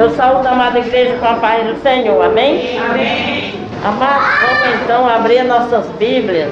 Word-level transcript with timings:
Eu 0.00 0.08
saúdo 0.16 0.48
a 0.48 0.52
amada 0.52 0.78
igreja 0.78 1.18
com 1.18 1.26
a 1.26 1.34
paz 1.34 1.62
do 1.66 1.78
Senhor, 1.82 2.24
amém? 2.24 2.78
Amém. 2.78 3.68
Amados, 3.84 4.28
vamos 4.40 4.82
então 4.82 5.06
abrir 5.06 5.44
nossas 5.44 5.86
Bíblias. 5.98 6.50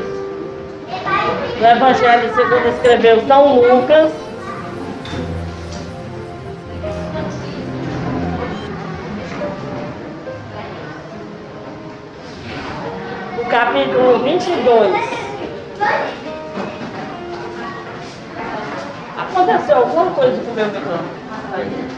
No 1.58 1.66
Evangelho 1.66 2.34
segundo 2.34 2.68
escreveu 2.68 3.26
São 3.26 3.58
Lucas. 3.58 4.12
O 13.38 13.44
capítulo 13.48 14.18
22. 14.24 14.94
Aconteceu 19.16 19.76
alguma 19.78 20.10
coisa 20.10 20.36
com 20.36 20.50
o 20.50 20.54
meu 20.54 20.66
microfone? 20.66 21.97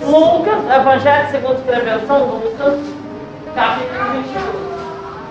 Lucas, 0.00 0.64
Evangelho 0.70 1.30
segundo 1.30 1.58
escreveu 1.58 2.06
São 2.06 2.24
Lucas, 2.24 2.78
capítulo 3.54 4.22
22. 4.22 4.68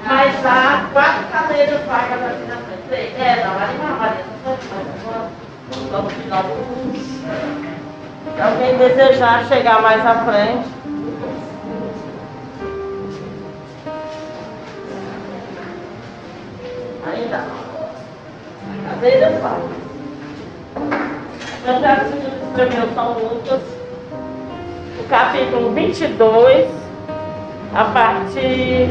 Mas 0.06 0.46
há 0.46 0.86
quatro 0.94 1.26
cadeiras 1.32 1.82
vagas 1.86 2.22
aqui 2.24 2.46
na 2.48 2.58
frente. 2.58 3.16
É, 3.20 3.44
não, 3.46 3.58
ali 3.60 3.78
não, 3.78 3.98
Maria. 3.98 4.26
Vamos 5.92 6.14
no 6.14 6.22
final 6.22 6.44
do 6.44 6.78
alguém 8.42 8.78
desejar 8.78 9.46
chegar 9.46 9.82
mais 9.82 10.06
à 10.06 10.16
frente. 10.26 10.70
Ainda 17.14 17.38
não. 17.38 18.90
Cadeiras 18.90 19.42
vagas. 19.42 19.78
Evangelho 21.66 22.10
segundo 22.10 22.50
escreveu 22.50 22.94
São 22.94 23.14
Lucas 23.14 23.77
capítulo 25.04 25.72
22, 25.72 26.68
a 27.74 27.84
partir 27.86 28.90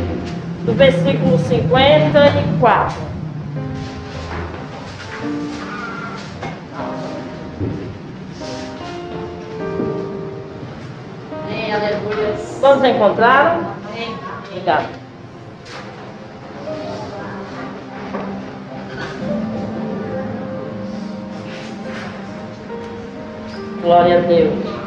do 0.64 0.72
versículo 0.72 1.38
54. 1.38 2.96
Amém, 11.44 11.72
aleluia. 11.72 12.34
Todos 12.60 12.84
encontraram? 12.84 13.74
Amém. 13.88 14.14
Obrigado. 14.48 14.88
Glória 23.82 24.18
a 24.18 24.20
Deus. 24.22 24.85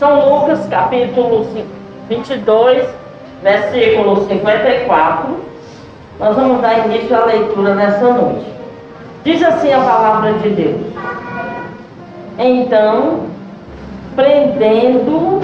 São 0.00 0.30
Lucas, 0.30 0.66
capítulo 0.70 1.46
22, 2.08 2.88
versículo 3.42 4.26
54. 4.26 5.36
Nós 6.18 6.36
vamos 6.36 6.62
dar 6.62 6.86
início 6.86 7.14
à 7.14 7.26
leitura 7.26 7.74
nessa 7.74 8.10
noite. 8.10 8.46
Diz 9.24 9.42
assim 9.42 9.70
a 9.70 9.80
palavra 9.80 10.32
de 10.32 10.48
Deus. 10.48 10.80
Então, 12.38 13.26
prendendo, 14.16 15.42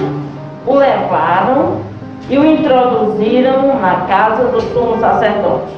o 0.66 0.74
levaram 0.74 1.82
e 2.30 2.38
o 2.38 2.44
introduziram 2.46 3.78
na 3.78 4.06
casa 4.06 4.44
do 4.44 4.60
sumo 4.72 4.98
sacerdote. 4.98 5.74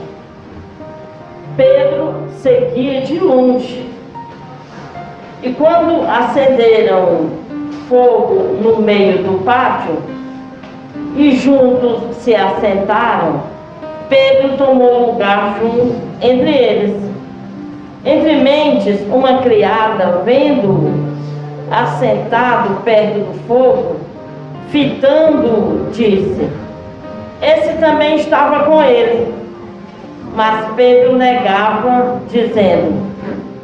Pedro 1.57 2.15
seguia 2.37 3.01
de 3.01 3.19
longe. 3.19 3.91
E 5.42 5.52
quando 5.55 6.08
acederam 6.08 7.48
fogo 7.89 8.59
no 8.63 8.83
meio 8.83 9.23
do 9.23 9.45
pátio 9.45 9.97
e 11.17 11.37
juntos 11.37 12.17
se 12.19 12.35
assentaram, 12.35 13.41
Pedro 14.09 14.57
tomou 14.57 15.13
lugar 15.13 15.59
junto 15.61 15.97
entre 16.21 16.51
eles. 16.51 17.09
Entre 18.05 18.37
mentes, 18.37 19.01
uma 19.11 19.39
criada, 19.39 20.23
vendo-o 20.25 21.09
assentado 21.71 22.81
perto 22.83 23.19
do 23.19 23.39
fogo, 23.47 23.97
fitando-o, 24.70 25.91
disse: 25.91 26.49
Esse 27.43 27.75
também 27.79 28.17
estava 28.17 28.65
com 28.65 28.83
ele. 28.83 29.35
Mas 30.35 30.73
Pedro 30.77 31.17
negava, 31.17 32.20
dizendo: 32.31 33.03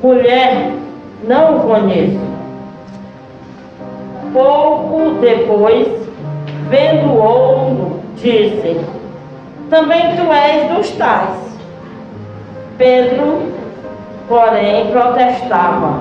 Mulher, 0.02 0.72
não 1.26 1.56
o 1.56 1.60
conheço. 1.60 2.33
Pouco 4.34 5.20
depois, 5.20 5.86
vendo 6.68 7.14
outro, 7.14 8.00
disse: 8.16 8.80
Também 9.70 10.16
tu 10.16 10.32
és 10.32 10.72
dos 10.72 10.90
tais. 10.96 11.56
Pedro, 12.76 13.42
porém, 14.28 14.88
protestava: 14.90 16.00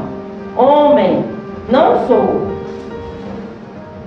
Homem, 0.58 1.24
não 1.70 2.08
sou. 2.08 2.48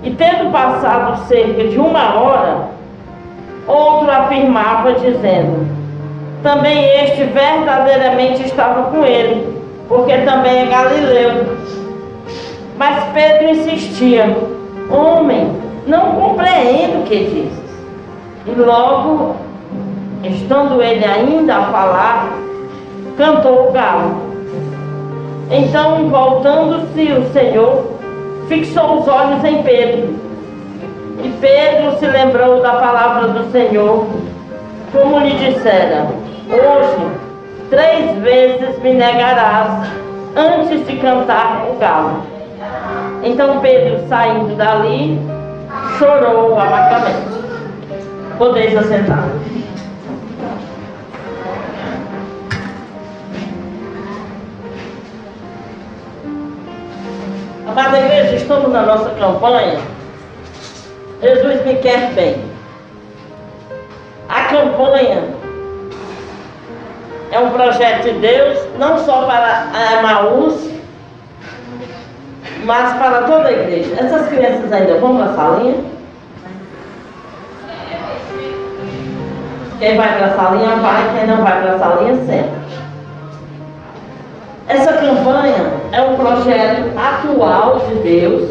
E 0.03 0.11
tendo 0.11 0.51
passado 0.51 1.25
cerca 1.29 1.63
de 1.63 1.79
uma 1.79 2.19
hora, 2.19 2.67
outro 3.65 4.11
afirmava, 4.11 4.91
dizendo: 4.91 5.65
Também 6.43 6.83
este 7.05 7.23
verdadeiramente 7.23 8.43
estava 8.43 8.91
com 8.91 9.05
ele, 9.05 9.57
porque 9.87 10.17
também 10.17 10.63
é 10.63 10.65
galileu. 10.65 11.57
Mas 12.77 13.03
Pedro 13.13 13.49
insistia: 13.49 14.37
Homem, 14.89 15.51
não 15.87 16.13
compreendo 16.13 17.01
o 17.01 17.03
que 17.03 17.17
dizes. 17.25 17.67
E 18.45 18.51
logo, 18.51 19.35
estando 20.23 20.81
ele 20.81 21.03
ainda 21.03 21.57
a 21.57 21.65
falar, 21.65 22.33
cantou 23.17 23.69
o 23.69 23.71
galo. 23.71 24.27
Então, 25.49 26.09
voltando-se 26.09 27.11
o 27.13 27.31
Senhor, 27.31 27.85
fixou 28.47 28.99
os 28.99 29.07
olhos 29.07 29.43
em 29.43 29.63
Pedro. 29.63 30.15
E 31.23 31.29
Pedro 31.41 31.97
se 31.97 32.05
lembrou 32.05 32.61
da 32.61 32.73
palavra 32.73 33.29
do 33.29 33.51
Senhor, 33.51 34.05
como 34.91 35.19
lhe 35.19 35.33
dissera: 35.33 36.07
Hoje, 36.47 37.11
três 37.69 38.17
vezes 38.19 38.77
me 38.83 38.93
negarás 38.93 39.89
antes 40.35 40.85
de 40.85 40.97
cantar 40.97 41.65
o 41.69 41.79
galo. 41.79 42.36
Então 43.23 43.59
Pedro, 43.59 44.07
saindo 44.07 44.55
dali, 44.55 45.19
chorou 45.97 46.59
amargamente. 46.59 47.37
Podeis 48.37 48.77
assentar. 48.77 49.27
Amada 57.67 57.99
igreja, 57.99 58.35
estamos 58.35 58.71
na 58.71 58.83
nossa 58.83 59.09
campanha. 59.11 59.79
Jesus 61.21 61.65
me 61.65 61.75
quer 61.75 62.11
bem. 62.13 62.43
A 64.29 64.43
campanha 64.43 65.23
é 67.31 67.39
um 67.39 67.49
projeto 67.49 68.03
de 68.03 68.11
Deus, 68.19 68.57
não 68.77 68.97
só 68.99 69.23
para 69.23 69.67
Emaús, 69.99 70.76
mas 72.65 72.93
para 72.97 73.23
toda 73.23 73.47
a 73.47 73.51
igreja. 73.51 73.95
Essas 73.97 74.27
crianças 74.27 74.71
ainda 74.71 74.99
vão 74.99 75.17
para 75.17 75.25
a 75.25 75.33
salinha? 75.35 75.75
Quem 79.79 79.95
vai 79.95 80.17
para 80.17 80.25
a 80.27 80.35
salinha 80.35 80.75
vai, 80.77 81.13
quem 81.15 81.27
não 81.27 81.43
vai 81.43 81.61
para 81.61 81.75
a 81.75 81.79
salinha 81.79 82.15
senta. 82.25 82.67
Essa 84.67 84.93
campanha 84.93 85.71
é 85.91 86.01
um 86.01 86.15
projeto 86.15 86.91
atual 86.97 87.79
de 87.87 87.95
Deus, 87.95 88.49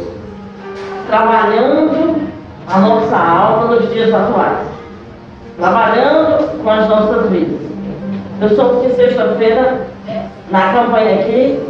trabalhando 1.09 2.26
a 2.69 2.79
nossa 2.79 3.17
alma 3.17 3.75
nos 3.75 3.93
dias 3.93 4.14
atuais, 4.14 4.67
trabalhando 5.59 6.62
com 6.62 6.70
as 6.70 6.88
nossas 6.88 7.31
vidas. 7.31 7.61
Eu 8.41 8.49
soube 8.56 8.87
que 8.87 8.94
sexta-feira, 8.94 9.88
na 10.50 10.73
campanha 10.73 11.20
aqui, 11.20 11.61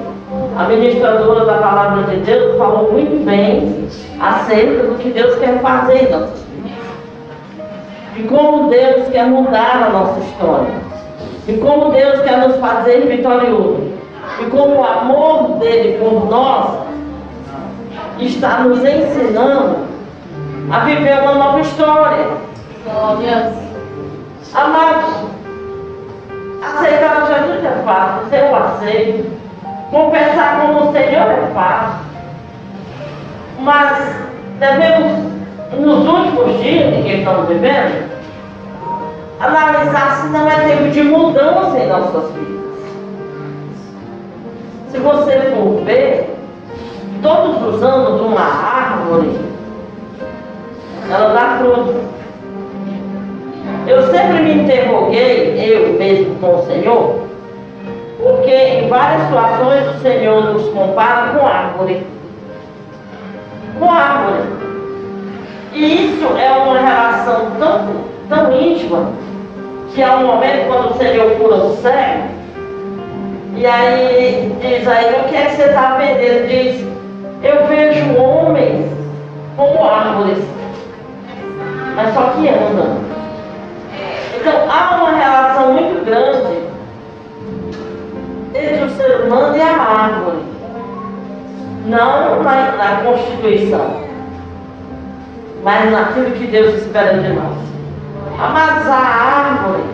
a 0.56 0.64
ministradora 0.64 1.44
da 1.44 1.58
palavra 1.58 2.04
de 2.04 2.16
Deus 2.22 2.56
falou 2.56 2.90
muito 2.90 3.24
bem 3.26 3.88
acerca 4.18 4.84
do 4.84 4.98
que 4.98 5.10
Deus 5.10 5.38
quer 5.38 5.60
fazer 5.60 6.08
em 6.08 6.10
nossas 6.10 6.40
vidas. 6.40 6.76
E 8.16 8.22
como 8.22 8.70
Deus 8.70 9.08
quer 9.08 9.26
mudar 9.26 9.82
a 9.86 9.90
nossa 9.90 10.20
história. 10.20 10.74
E 11.46 11.52
como 11.58 11.92
Deus 11.92 12.22
quer 12.22 12.38
nos 12.38 12.56
fazer 12.56 13.06
vitoriosos. 13.06 13.92
E 14.40 14.44
como 14.46 14.76
o 14.76 14.84
amor 14.84 15.58
dele 15.58 15.98
por 15.98 16.26
nós 16.30 16.86
está 18.18 18.60
nos 18.60 18.78
ensinando 18.78 19.76
a 20.70 20.78
viver 20.80 21.20
uma 21.20 21.34
nova 21.34 21.60
história. 21.60 22.28
Glórias. 22.82 23.52
Amados, 24.54 25.26
aceitar 26.62 27.26
Jesus 27.26 27.64
é 27.64 27.82
fácil, 27.84 28.34
eu 28.34 28.56
aceito. 28.56 29.45
Confessar 29.90 30.60
como 30.60 30.88
o 30.88 30.92
Senhor 30.92 31.30
é 31.30 31.50
fácil. 31.54 32.06
Mas 33.60 34.16
devemos, 34.58 35.32
nos 35.78 36.06
últimos 36.06 36.60
dias 36.62 36.94
em 36.94 37.02
que 37.02 37.12
estamos 37.18 37.48
vivendo, 37.48 38.10
analisar 39.40 40.22
se 40.22 40.28
não 40.28 40.50
é 40.50 40.56
tempo 40.68 40.90
de 40.90 41.02
mudança 41.02 41.78
em 41.78 41.88
nossas 41.88 42.32
vidas. 42.32 42.56
Se 44.90 44.98
você 44.98 45.54
for 45.54 45.84
ver, 45.84 46.36
todos 47.22 47.74
os 47.74 47.82
anos 47.82 48.20
uma 48.20 48.40
árvore, 48.40 49.38
ela 51.10 51.32
dá 51.32 51.58
fruto. 51.58 51.94
Eu 53.86 54.10
sempre 54.10 54.42
me 54.42 54.62
interroguei, 54.62 55.54
eu 55.58 55.92
mesmo 55.98 56.34
com 56.36 56.56
o 56.56 56.66
Senhor, 56.66 57.25
porque 58.22 58.50
em 58.50 58.88
várias 58.88 59.22
situações 59.22 59.88
o 59.88 60.00
Senhor 60.00 60.52
nos 60.52 60.68
compara 60.70 61.32
com 61.32 61.46
árvore. 61.46 62.06
Com 63.78 63.90
árvore. 63.90 64.42
E 65.72 66.06
isso 66.06 66.26
é 66.38 66.50
uma 66.52 66.78
relação 66.78 67.50
tão, 67.58 68.04
tão 68.28 68.60
íntima 68.60 69.10
que 69.94 70.02
há 70.02 70.16
um 70.16 70.26
momento 70.26 70.66
quando 70.68 70.90
o 70.90 70.98
Senhor 70.98 71.30
cura 71.32 71.56
o 71.56 71.76
cego, 71.76 72.36
e 73.56 73.64
aí 73.64 74.54
diz 74.60 74.86
aí, 74.86 75.20
o 75.20 75.28
que 75.28 75.36
é 75.36 75.46
que 75.46 75.56
você 75.56 75.62
está 75.64 75.96
vendendo? 75.96 76.46
Diz, 76.46 76.86
eu 77.42 77.66
vejo 77.66 78.20
homens 78.20 78.86
como 79.56 79.82
árvores, 79.82 80.38
mas 81.94 82.12
só 82.12 82.32
que 82.36 82.48
andam. 82.48 82.98
Então 84.38 84.52
há 84.70 84.96
uma 84.96 85.16
relação 85.16 85.72
muito 85.72 86.04
grande 86.04 86.65
entre 88.54 88.84
o 88.84 88.90
ser 88.90 89.22
humano 89.22 89.56
e 89.56 89.60
a 89.60 89.76
árvore. 89.76 90.42
Não 91.86 92.42
na, 92.42 92.72
na 92.72 93.02
Constituição, 93.02 94.06
mas 95.62 95.90
naquilo 95.90 96.32
que 96.32 96.46
Deus 96.46 96.74
espera 96.82 97.18
de 97.18 97.28
nós. 97.32 97.66
Mas 98.36 98.88
a 98.88 98.96
árvore, 98.96 99.84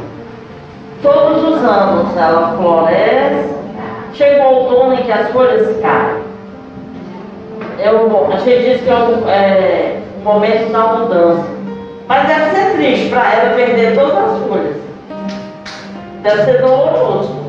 todos 1.02 1.44
os 1.44 1.64
anos 1.64 2.16
ela 2.16 2.56
floresce, 2.56 3.54
chega 4.14 4.42
o 4.42 4.54
outono 4.54 4.94
em 4.94 5.02
que 5.02 5.12
as 5.12 5.30
folhas 5.30 5.80
caem. 5.80 6.22
O, 7.82 8.32
a 8.32 8.36
gente 8.36 8.70
diz 8.70 8.80
que 8.82 8.90
é 8.90 8.94
o, 8.94 9.28
é 9.28 10.00
o 10.20 10.24
momento 10.24 10.72
da 10.72 10.86
mudança. 10.94 11.46
Mas 12.08 12.28
deve 12.28 12.50
ser 12.50 12.76
triste 12.76 13.08
para 13.10 13.32
ela 13.32 13.54
perder 13.54 13.94
todas 13.94 14.16
as 14.16 14.48
folhas. 14.48 14.76
Deve 16.22 16.44
ser 16.44 16.60
doloroso. 16.60 17.42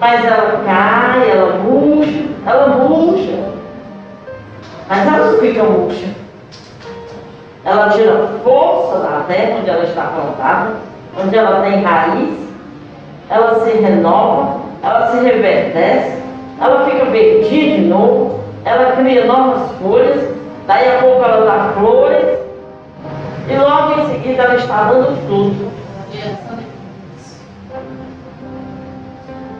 Mas 0.00 0.24
ela 0.24 0.62
cai, 0.64 1.30
ela 1.30 1.58
murcha, 1.58 2.24
ela 2.46 2.68
murcha. 2.68 3.38
Mas 4.88 5.06
ela 5.06 5.32
não 5.32 5.38
fica 5.38 5.62
murcha. 5.64 6.06
Ela 7.64 7.90
tira 7.90 8.28
força 8.42 8.98
da 9.00 9.24
terra 9.26 9.58
onde 9.58 9.68
ela 9.68 9.84
está 9.84 10.02
plantada, 10.02 10.76
onde 11.20 11.36
ela 11.36 11.60
tem 11.62 11.82
raiz, 11.82 12.38
ela 13.28 13.64
se 13.64 13.76
renova, 13.76 14.60
ela 14.82 15.10
se 15.10 15.18
reverdece, 15.18 16.22
ela 16.60 16.84
fica 16.88 17.04
verdinha 17.06 17.76
de 17.76 17.84
novo, 17.86 18.40
ela 18.64 18.92
cria 18.92 19.26
novas 19.26 19.70
folhas, 19.82 20.28
daí 20.66 20.96
a 20.96 20.98
pouco 21.02 21.24
ela 21.24 21.44
dá 21.44 21.72
flores, 21.78 22.38
e 23.50 23.56
logo 23.56 24.00
em 24.00 24.06
seguida 24.12 24.44
ela 24.44 24.54
está 24.54 24.84
dando 24.84 25.16
fruto. 25.26 25.70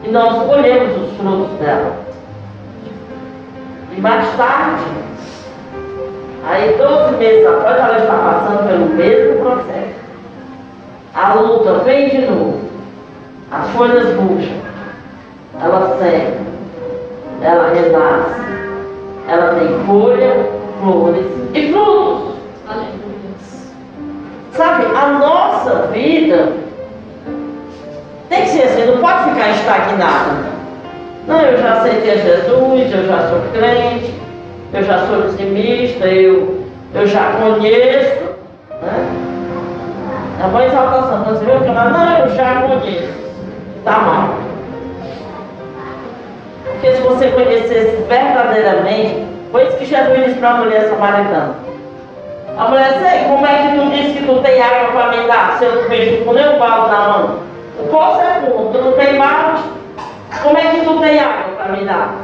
E 0.03 0.09
nós 0.09 0.43
colhemos 0.47 0.97
os 0.97 1.17
frutos 1.17 1.57
dela. 1.59 1.97
E 3.95 4.01
mais 4.01 4.27
tarde, 4.37 4.83
aí 6.47 6.75
12 6.77 7.17
meses 7.17 7.45
após, 7.45 7.77
ela 7.77 7.97
está 7.97 8.13
passando 8.13 8.67
pelo 8.67 8.85
mesmo 8.95 9.41
processo. 9.41 9.99
A 11.13 11.33
luta 11.33 11.73
vem 11.79 12.09
de 12.09 12.21
novo. 12.21 12.59
As 13.51 13.67
folhas 13.71 14.15
murcham. 14.15 14.57
Ela 15.61 15.97
seca. 15.97 16.37
Ela 17.41 17.73
renasce. 17.73 18.39
Ela 19.27 19.55
tem 19.55 19.85
folha, 19.85 20.49
flores 20.81 21.25
e 21.53 21.71
frutos. 21.71 22.35
Sabe, 24.53 24.85
a 24.95 25.07
nossa 25.19 25.87
vida 25.87 26.68
tem 28.29 28.43
que 28.43 28.49
ser 28.49 28.63
assim, 28.63 28.85
não 28.85 28.97
pode 29.01 29.29
ficar 29.29 29.49
estagnada. 29.49 30.59
Não, 31.27 31.41
eu 31.41 31.57
já 31.57 31.73
aceitei 31.73 32.17
Jesus, 32.17 32.91
eu 32.91 33.07
já 33.07 33.27
sou 33.29 33.41
crente, 33.53 34.13
eu 34.73 34.83
já 34.83 35.05
sou 35.07 35.21
dizimista, 35.23 36.05
eu, 36.05 36.63
eu 36.93 37.07
já 37.07 37.31
conheço. 37.33 38.23
Né? 38.81 39.09
A 40.43 40.47
mãe 40.47 40.67
exaltação, 40.67 41.23
você 41.25 41.43
viu 41.43 41.59
que 41.59 41.67
ela, 41.67 41.89
não, 41.89 42.19
eu 42.19 42.35
já 42.35 42.61
conheço. 42.61 43.19
Tá 43.83 43.99
mal. 43.99 44.35
Porque 46.65 46.95
se 46.95 47.01
você 47.01 47.27
conhecesse 47.29 47.97
verdadeiramente, 48.07 49.25
foi 49.51 49.63
isso 49.67 49.77
que 49.77 49.85
Jesus 49.85 50.25
disse 50.25 50.39
para 50.39 50.49
a 50.51 50.57
mulher 50.57 50.87
samaritana. 50.89 51.55
A 52.57 52.67
mulher 52.67 52.93
disse, 52.93 53.25
como 53.27 53.45
é 53.45 53.57
que 53.57 53.79
tu 53.79 53.89
disse 53.89 54.19
que 54.19 54.25
tu 54.25 54.41
tem 54.41 54.61
água 54.61 54.91
para 54.91 55.17
me 55.17 55.27
dar? 55.27 55.57
Se 55.57 55.65
eu 55.65 55.75
não 55.75 55.89
vejo 55.89 56.23
com 56.23 56.33
nenhum 56.33 56.59
balde 56.59 56.91
na 56.91 57.07
mão. 57.07 57.48
O 57.79 57.87
poço 57.87 58.19
é 58.19 58.41
fundo, 58.41 58.71
tu 58.71 58.83
não 58.83 58.91
tem 58.91 59.17
balde, 59.17 59.63
como 60.43 60.57
é 60.57 60.61
que 60.61 60.81
tu 60.81 60.99
tem 60.99 61.19
água 61.19 61.55
para 61.55 61.71
me 61.71 61.85
dar? 61.85 62.15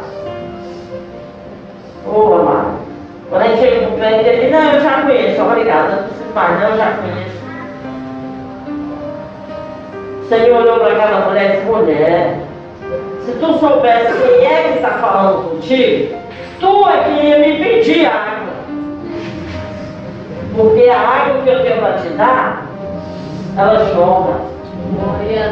Ô, 2.06 2.12
oh, 2.12 2.34
amado. 2.34 2.86
Quando 3.30 3.42
a 3.42 3.48
gente 3.48 3.62
chega 3.62 3.88
no 3.88 3.98
cliente, 3.98 4.30
ele 4.30 4.42
diz, 4.42 4.52
não, 4.52 4.72
eu 4.72 4.82
já 4.82 5.02
conheço, 5.02 5.42
obrigada, 5.42 5.90
não 5.90 6.04
preciso 6.04 6.34
mais, 6.36 6.60
não, 6.60 6.70
eu 6.70 6.78
já 6.78 6.92
conheço. 6.92 7.36
O 10.22 10.28
Senhor 10.28 10.62
olhou 10.62 10.80
para 10.80 10.94
aquela 10.94 11.26
mulher 11.28 11.46
e 11.46 11.52
disse, 11.52 11.66
mulher, 11.66 12.40
se 13.26 13.32
tu 13.34 13.54
soubesse 13.58 14.14
quem 14.14 14.46
é 14.46 14.64
que 14.64 14.76
está 14.76 14.90
falando 14.90 15.50
contigo, 15.50 16.16
tu 16.60 16.90
é 16.90 17.04
que 17.04 17.26
ia 17.26 17.40
me 17.40 17.64
pedir 17.64 18.06
água. 18.06 18.56
Porque 20.56 20.90
a 20.90 21.00
água 21.00 21.42
que 21.44 21.50
eu 21.50 21.64
tenho 21.64 21.80
para 21.80 21.94
te 21.94 22.08
dar, 22.10 22.66
ela 23.58 23.86
joga. 23.94 24.55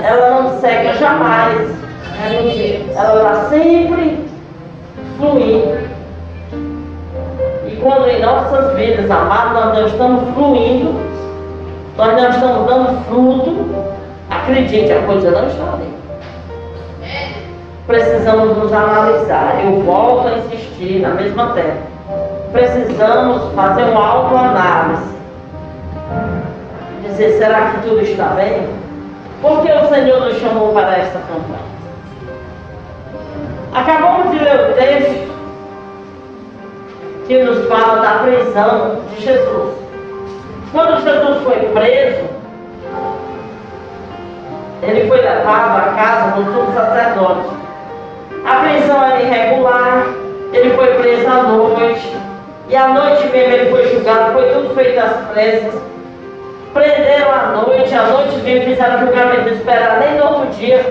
Ela 0.03 0.41
não 0.41 0.59
seca 0.59 0.93
jamais. 0.93 1.69
Ela 2.95 3.15
está 3.15 3.49
sempre 3.49 4.25
fluindo. 5.17 5.77
E 7.67 7.75
quando 7.81 8.07
em 8.09 8.21
nossas 8.21 8.75
vidas, 8.75 9.09
amados, 9.09 9.53
nós 9.53 9.73
não 9.73 9.87
estamos 9.87 10.33
fluindo, 10.33 10.93
nós 11.97 12.13
não 12.13 12.29
estamos 12.29 12.67
dando 12.67 13.05
fruto, 13.05 13.65
acredite, 14.29 14.91
a 14.91 15.01
coisa 15.03 15.31
não 15.31 15.47
está 15.47 15.63
ali. 15.73 15.93
Precisamos 17.87 18.57
nos 18.57 18.71
analisar. 18.71 19.61
Eu 19.65 19.81
volto 19.81 20.27
a 20.27 20.37
insistir 20.37 21.01
na 21.01 21.09
mesma 21.09 21.47
terra. 21.53 21.77
Precisamos 22.51 23.53
fazer 23.53 23.83
uma 23.83 24.07
autoanálise. 24.07 25.13
Dizer, 27.03 27.37
será 27.37 27.71
que 27.71 27.87
tudo 27.87 28.01
está 28.01 28.27
bem? 28.29 28.82
Por 29.43 29.61
que 29.61 29.69
o 29.73 29.89
Senhor 29.89 30.21
nos 30.21 30.39
chamou 30.39 30.71
para 30.71 30.99
esta 30.99 31.19
campanha? 31.19 31.73
Acabamos 33.73 34.31
de 34.31 34.41
ler 34.41 34.71
o 34.71 34.73
texto 34.73 35.33
que 37.27 37.43
nos 37.43 37.67
fala 37.67 38.01
da 38.01 38.23
prisão 38.23 39.01
de 39.09 39.21
Jesus. 39.21 39.73
Quando 40.71 41.03
Jesus 41.03 41.43
foi 41.43 41.59
preso, 41.73 42.23
ele 44.81 45.09
foi 45.09 45.19
levado 45.19 45.77
à 45.77 45.93
casa 45.93 46.35
do 46.37 46.45
sumo 46.45 46.73
sacerdote. 46.73 47.49
A 48.45 48.55
prisão 48.61 49.03
era 49.03 49.21
irregular, 49.23 50.05
ele 50.53 50.73
foi 50.73 50.87
preso 50.93 51.27
à 51.27 51.43
noite, 51.43 52.17
e 52.69 52.75
à 52.77 52.87
noite 52.87 53.27
mesmo 53.27 53.53
ele 53.53 53.71
foi 53.71 53.89
julgado, 53.89 54.31
foi 54.31 54.53
tudo 54.53 54.73
feito 54.73 54.99
às 54.99 55.11
pressas 55.33 55.81
prenderam 56.73 57.31
à 57.31 57.47
noite, 57.47 57.93
à 57.93 58.03
noite 58.03 58.35
mesmo 58.37 58.65
fizeram 58.65 58.99
julgamento, 58.99 59.49
esperaram 59.49 59.99
nem 59.99 60.17
no 60.17 60.25
outro 60.25 60.49
dia 60.57 60.83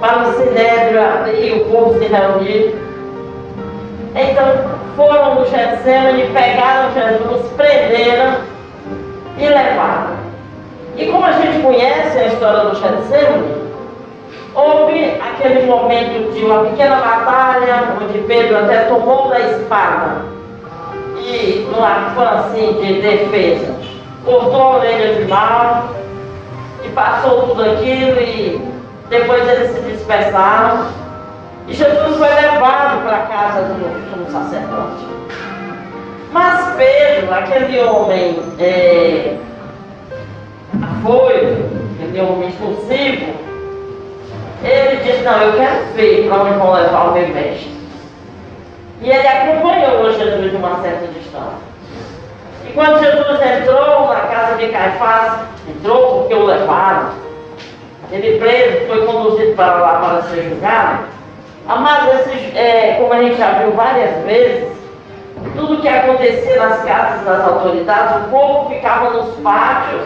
para 0.00 0.28
o 0.28 0.32
Sinédrio 0.32 1.00
e 1.34 1.52
o 1.60 1.64
povo 1.66 1.98
se 1.98 2.06
reunir. 2.06 2.74
Então 4.14 4.46
foram 4.96 5.36
no 5.36 5.46
Getsemane, 5.46 6.30
pegaram 6.32 6.92
Jesus, 6.92 7.46
prenderam 7.56 8.34
e 9.38 9.46
levaram. 9.46 10.20
E 10.96 11.06
como 11.06 11.24
a 11.24 11.32
gente 11.32 11.62
conhece 11.62 12.18
a 12.18 12.26
história 12.26 12.60
do 12.60 12.76
Getsemane, 12.76 13.54
houve 14.54 15.20
aquele 15.20 15.66
momento 15.66 16.32
de 16.32 16.44
uma 16.44 16.64
pequena 16.64 16.96
batalha, 16.96 17.96
onde 18.02 18.18
Pedro 18.20 18.58
até 18.58 18.84
tomou 18.84 19.28
da 19.28 19.40
espada 19.40 20.22
e 21.16 21.68
numa 21.70 22.10
foi 22.14 22.24
assim 22.24 22.72
de 22.80 23.00
defesa 23.00 23.99
cortou 24.24 24.60
a 24.60 24.76
orelha 24.78 25.14
de 25.14 25.24
mal 25.28 25.88
e 26.84 26.88
passou 26.90 27.48
tudo 27.48 27.62
aquilo 27.62 28.20
e 28.20 28.70
depois 29.08 29.48
eles 29.48 29.72
se 29.72 29.80
dispersaram 29.82 30.86
E 31.68 31.74
Jesus 31.74 32.16
foi 32.16 32.28
levado 32.28 33.02
para 33.02 33.16
a 33.16 33.26
casa 33.26 33.62
do 33.62 34.10
sumo 34.10 34.30
sacerdote. 34.30 35.06
Mas 36.32 36.76
Pedro, 36.76 37.34
aquele 37.34 37.80
homem 37.80 38.42
é, 38.58 39.36
foi, 41.02 41.64
aquele 42.02 42.20
homem 42.20 42.48
impulsivo, 42.48 43.34
ele 44.62 44.96
disse, 45.04 45.22
não, 45.22 45.40
eu 45.40 45.52
quero 45.54 45.84
ver 45.94 46.28
para 46.28 46.42
onde 46.42 46.58
vão 46.58 46.72
levar 46.72 47.08
o 47.08 47.12
meu 47.12 47.28
mestre. 47.28 47.80
E 49.00 49.10
ele 49.10 49.26
acompanhou 49.28 50.12
Jesus 50.12 50.50
de 50.50 50.56
uma 50.56 50.82
certa 50.82 51.06
distância. 51.06 51.69
E 52.66 52.72
quando 52.72 53.00
Jesus 53.00 53.40
entrou 53.40 54.08
na 54.08 54.20
casa 54.20 54.56
de 54.56 54.68
Caifás, 54.68 55.40
entrou 55.68 56.20
porque 56.20 56.34
o 56.34 56.44
levaram, 56.44 57.10
ele 58.10 58.38
preso, 58.38 58.86
foi 58.86 59.06
conduzido 59.06 59.54
para 59.54 59.74
lá 59.74 59.98
para 60.00 60.22
ser 60.22 60.48
julgado. 60.48 61.04
Amados, 61.68 62.26
é, 62.54 62.96
como 62.98 63.12
a 63.12 63.22
gente 63.22 63.36
já 63.36 63.52
viu 63.52 63.72
várias 63.72 64.24
vezes, 64.24 64.68
tudo 65.56 65.80
que 65.80 65.88
acontecia 65.88 66.56
nas 66.56 66.82
casas 66.82 67.24
das 67.24 67.44
autoridades, 67.44 68.26
o 68.26 68.30
povo 68.30 68.68
ficava 68.70 69.10
nos 69.10 69.34
pátios, 69.36 70.02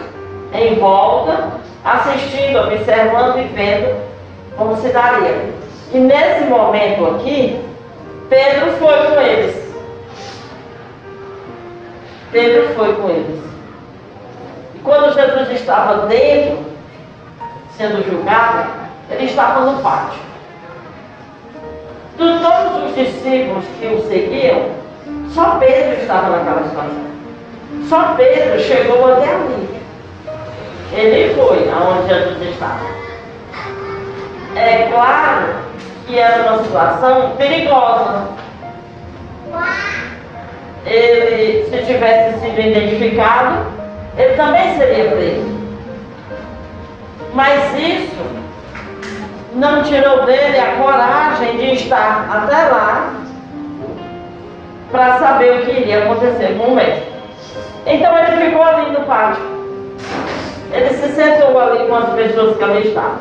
em 0.53 0.75
volta, 0.75 1.51
assistindo, 1.83 2.59
observando 2.59 3.39
e 3.39 3.43
vendo 3.53 3.95
como 4.57 4.77
se 4.77 4.89
daria. 4.89 5.49
E 5.93 5.97
nesse 5.97 6.45
momento 6.45 7.15
aqui, 7.15 7.59
Pedro 8.29 8.71
foi 8.73 8.93
com 8.93 9.21
eles. 9.21 9.64
Pedro 12.35 12.75
foi 12.75 12.93
com 12.95 13.09
eles. 13.09 13.41
E 14.75 14.79
quando 14.79 15.13
Jesus 15.13 15.51
estava 15.51 16.05
dentro, 16.07 16.65
sendo 17.77 18.03
julgado, 18.05 18.71
ele 19.09 19.23
estava 19.23 19.61
no 19.61 19.81
pátio. 19.81 20.19
De 22.17 22.39
todos 22.39 22.89
os 22.89 22.95
discípulos 22.95 23.63
que 23.79 23.87
o 23.87 24.05
seguiam, 24.09 24.69
só 25.29 25.59
Pedro 25.59 26.01
estava 26.01 26.35
naquela 26.35 26.63
situação. 26.63 27.05
Só 27.87 28.15
Pedro 28.15 28.59
chegou 28.59 29.13
até 29.13 29.29
ali. 29.29 29.81
Ele 30.91 31.33
foi 31.35 31.69
aonde 31.69 32.09
Jesus 32.09 32.49
estava. 32.49 32.85
É 34.57 34.89
claro 34.91 35.55
que 36.05 36.19
era 36.19 36.51
uma 36.51 36.63
situação 36.63 37.31
perigosa. 37.37 38.27
Ele, 40.85 41.65
se 41.69 41.85
tivesse 41.85 42.39
sido 42.39 42.59
identificado, 42.59 43.65
ele 44.17 44.35
também 44.35 44.77
seria 44.77 45.09
preso. 45.11 45.55
Mas 47.33 47.73
isso 47.77 48.25
não 49.55 49.83
tirou 49.83 50.25
dele 50.25 50.59
a 50.59 50.75
coragem 50.81 51.57
de 51.57 51.73
estar 51.73 52.27
até 52.29 52.69
lá 52.69 53.13
para 54.91 55.17
saber 55.17 55.59
o 55.59 55.65
que 55.65 55.71
iria 55.71 56.03
acontecer 56.03 56.55
com 56.57 56.65
o 56.65 56.75
mestre. 56.75 57.13
Então 57.85 58.17
ele 58.17 58.45
ficou 58.45 58.63
ali 58.63 58.91
no 58.91 59.01
pátio. 59.01 59.43
Ele 60.71 60.89
se 60.89 61.09
sentou 61.09 61.59
ali 61.59 61.87
com 61.87 61.95
as 61.95 62.09
pessoas 62.09 62.57
que 62.57 62.63
ali 62.63 62.87
estavam. 62.87 63.19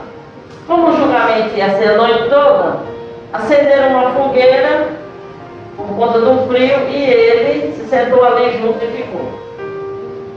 Como 0.66 0.88
o 0.88 0.96
julgamento 0.96 1.56
ia 1.56 1.70
ser 1.70 1.90
a 1.90 1.96
noite 1.96 2.28
toda, 2.28 2.78
acenderam 3.32 3.90
uma 3.90 4.10
fogueira 4.12 4.88
por 5.76 5.86
conta 5.96 6.20
do 6.20 6.46
frio 6.46 6.88
e 6.88 7.04
ele 7.04 7.72
se 7.72 7.88
sentou 7.88 8.24
ali 8.24 8.58
junto 8.58 8.84
e 8.84 8.88
ficou. 8.88 9.44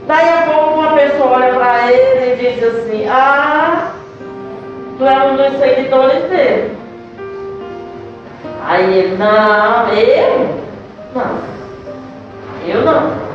Daí 0.06 0.28
a 0.28 0.42
pouco 0.50 0.80
uma 0.80 0.92
pessoa 0.94 1.32
olha 1.32 1.52
para 1.54 1.92
ele 1.92 2.32
e 2.32 2.54
diz 2.54 2.64
assim, 2.64 3.06
ah, 3.08 3.92
tu 4.96 5.04
é 5.04 5.24
um 5.26 5.36
dos 5.36 5.58
seguidores 5.58 6.22
dele. 6.24 6.76
Aí 8.66 8.98
ele, 8.98 9.16
não, 9.16 9.88
eu? 9.92 10.60
Não. 11.14 11.58
Eu 12.66 12.82
não. 12.82 13.28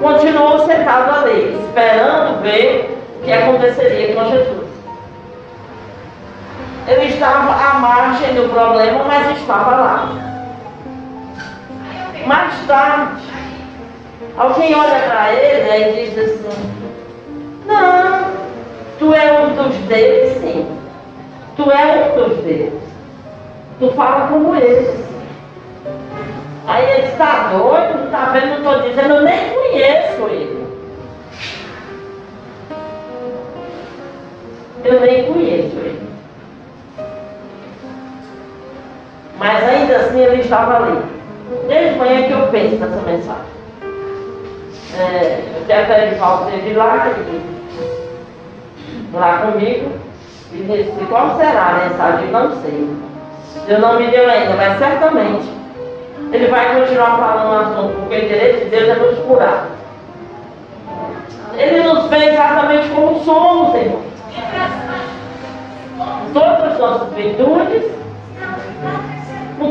Continuou 0.00 0.60
sentado 0.66 1.24
ali, 1.24 1.58
esperando 1.66 2.42
ver 2.42 2.96
o 3.20 3.24
que 3.24 3.32
aconteceria 3.32 4.14
com 4.14 4.30
Jesus. 4.30 4.67
Ele 6.88 7.04
estava 7.12 7.52
à 7.52 7.74
margem 7.74 8.34
do 8.34 8.48
problema, 8.48 9.04
mas 9.04 9.38
estava 9.38 9.76
lá. 9.76 10.08
Mais 12.26 12.54
tarde, 12.66 13.28
Alguém 14.38 14.72
olha 14.72 15.00
para 15.00 15.32
ele 15.32 16.04
e 16.04 16.10
diz 16.10 16.16
assim, 16.16 16.70
não, 17.66 18.30
tu 18.96 19.12
é 19.12 19.40
um 19.40 19.56
dos 19.56 19.74
deles, 19.88 20.38
sim. 20.38 20.78
Tu 21.56 21.68
é 21.68 22.12
um 22.14 22.28
dos 22.28 22.44
deles. 22.44 22.72
Tu 23.80 23.90
fala 23.94 24.28
como 24.28 24.54
eles. 24.54 24.96
Aí 26.68 26.88
ele 26.88 27.08
está 27.08 27.48
doido, 27.48 28.04
está 28.04 28.26
vendo, 28.26 28.62
não 28.62 28.74
estou 28.74 28.88
dizendo, 28.88 29.14
eu 29.14 29.22
nem 29.22 29.50
conheço 29.50 30.22
ele. 30.28 30.68
Eu 34.84 35.00
nem 35.00 35.32
conheço 35.32 35.76
ele. 35.78 36.07
Mas 39.38 39.68
ainda 39.68 39.96
assim 39.96 40.20
ele 40.20 40.42
estava 40.42 40.76
ali. 40.76 41.02
Desde 41.66 41.98
manhã 41.98 42.26
que 42.26 42.32
eu 42.32 42.48
penso 42.48 42.76
nessa 42.76 43.00
mensagem. 43.02 43.58
É, 44.98 45.42
o 45.62 45.66
Zé 45.66 46.08
Edivaldo 46.08 46.50
esteve 46.50 46.74
lá, 46.74 47.08
lá 49.14 49.38
comigo, 49.38 49.92
e 50.52 50.56
disse, 50.56 51.06
qual 51.08 51.36
será 51.36 51.66
a 51.66 51.88
mensagem? 51.88 52.30
Não 52.30 52.50
sei. 52.62 52.88
Eu 53.68 53.80
não 53.80 53.98
me 53.98 54.08
deu 54.08 54.28
ainda, 54.28 54.54
mas 54.54 54.78
certamente 54.78 55.48
ele 56.32 56.48
vai 56.48 56.74
continuar 56.74 57.18
falando 57.18 57.50
o 57.50 57.58
assunto, 57.58 58.00
porque 58.00 58.14
o 58.14 58.24
interesse 58.24 58.64
de 58.64 58.70
Deus 58.70 58.88
é 58.88 58.94
nos 58.94 59.18
curar. 59.20 59.66
Ele 61.56 61.82
nos 61.82 62.06
vê 62.08 62.30
exatamente 62.30 62.88
como 62.90 63.24
somos, 63.24 63.74
irmão. 63.74 64.02
Todas 66.32 66.72
as 66.72 66.78
nossas 66.78 67.12
virtudes, 67.14 67.84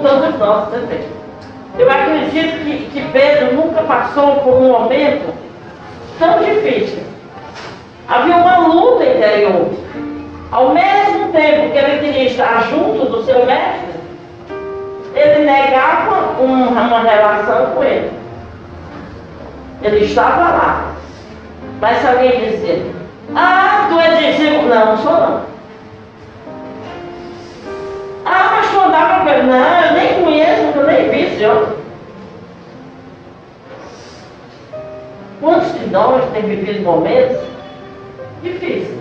todos 0.07 0.29
os 0.29 0.39
nossos 0.39 0.73
defeitos. 0.73 1.17
Eu 1.77 1.91
acredito 1.91 2.63
que, 2.63 2.89
que 2.91 3.11
Pedro 3.11 3.55
nunca 3.55 3.81
passou 3.83 4.37
por 4.37 4.53
um 4.53 4.71
momento 4.71 5.33
tão 6.17 6.39
difícil. 6.39 7.03
Havia 8.07 8.37
uma 8.37 8.67
luta 8.67 9.03
interior. 9.03 9.69
Ao 10.51 10.73
mesmo 10.73 11.31
tempo 11.33 11.71
que 11.71 11.77
ele 11.77 11.99
queria 11.99 12.23
estar 12.23 12.63
junto 12.69 13.05
do 13.05 13.23
seu 13.25 13.45
mestre, 13.45 13.97
ele 15.13 15.45
negava 15.45 16.41
uma, 16.41 16.67
uma 16.67 16.99
relação 17.01 17.71
com 17.71 17.83
ele. 17.83 18.11
Ele 19.83 20.05
estava 20.05 20.41
lá. 20.41 20.93
Mas 21.81 21.97
se 21.97 22.07
alguém 22.07 22.49
dizer, 22.49 22.91
ah, 23.35 23.87
tu 23.89 23.99
é 23.99 24.31
discípulo, 24.31 24.69
não, 24.69 24.85
não 24.85 24.97
sou 24.97 25.11
não. 25.11 25.56
Ah, 28.29 28.57
mas 28.57 28.69
tu 28.71 28.79
andava 28.79 29.21
com 29.21 29.29
ele, 29.29 29.43
não, 29.43 29.85
eu 29.85 29.93
nem 29.93 30.21
conheço, 30.21 30.77
eu 30.77 30.85
nem 30.85 31.09
vi, 31.09 31.37
senhor. 31.37 31.77
Quantos 35.39 35.73
de 35.79 35.85
nós 35.87 36.25
têm 36.33 36.41
vivido 36.41 36.83
momentos 36.83 37.37
difíceis? 38.43 38.97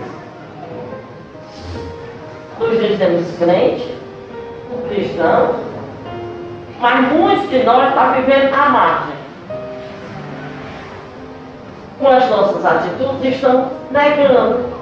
Nos 2.57 2.79
dizemos 2.79 3.37
crente, 3.37 3.95
um 4.71 4.87
cristão, 4.87 5.55
mas 6.79 7.11
muitos 7.11 7.49
de 7.49 7.63
nós 7.63 7.89
estão 7.89 8.13
vivendo 8.13 8.53
à 8.53 8.69
margem. 8.69 9.17
Com 11.99 12.07
as 12.07 12.29
nossas 12.29 12.65
atitudes 12.65 13.35
estão 13.35 13.71
negando. 13.91 14.77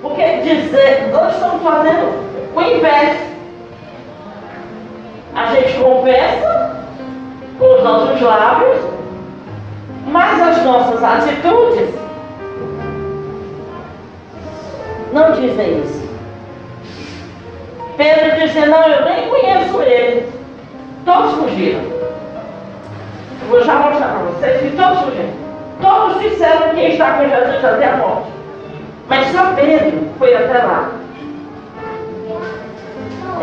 Porque 0.00 0.38
dizer, 0.38 1.10
nós 1.12 1.34
estamos 1.34 1.62
fazendo 1.62 2.28
o 2.58 2.76
inverso. 2.76 3.28
A 5.34 5.46
gente 5.54 5.78
conversa 5.78 6.76
com 7.58 7.74
os 7.74 7.82
nossos 7.82 8.20
lábios, 8.20 8.78
mas 10.06 10.40
as 10.40 10.64
nossas 10.64 11.02
atitudes 11.02 11.94
não 15.12 15.32
dizem 15.32 15.80
isso. 15.80 16.08
Pedro 17.96 18.40
disse, 18.40 18.66
não, 18.66 18.82
eu 18.86 19.04
nem 19.04 19.28
conheço 19.28 19.82
ele. 19.82 20.32
Todos 21.04 21.34
fugiram. 21.34 21.80
Eu 23.42 23.48
vou 23.48 23.64
já 23.64 23.74
mostrar 23.76 24.08
para 24.08 24.18
vocês 24.18 24.60
que 24.60 24.76
todos 24.76 25.00
fugiram. 25.00 25.30
Todos 25.80 26.20
disseram 26.22 26.74
que 26.74 26.80
está 26.80 27.14
com 27.14 27.28
Jesus 27.28 27.64
até 27.64 27.86
a 27.86 27.96
morte. 27.96 28.28
Mas 29.08 29.28
só 29.28 29.52
Pedro 29.54 30.08
foi 30.18 30.34
até 30.34 30.58
lá. 30.58 30.97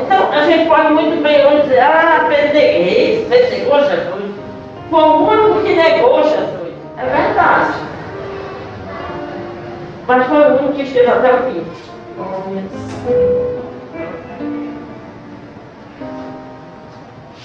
Então, 0.01 0.31
a 0.31 0.45
gente 0.45 0.67
pode 0.67 0.93
muito 0.93 1.21
bem 1.23 1.45
hoje 1.45 1.61
dizer, 1.63 1.79
ah, 1.79 2.25
Pedro 2.27 3.29
negou 3.29 3.79
Jesus. 3.79 4.35
Foi 4.89 5.03
o 5.03 5.27
único 5.27 5.61
que 5.63 5.75
negou 5.75 6.23
Jesus. 6.23 6.73
É 6.97 7.05
verdade. 7.05 7.73
Mas 10.07 10.27
foi 10.27 10.37
o 10.37 10.47
único 10.47 10.73
que 10.73 10.81
esteve 10.83 11.07
até 11.07 11.33
o 11.33 11.37
fim. 11.43 11.65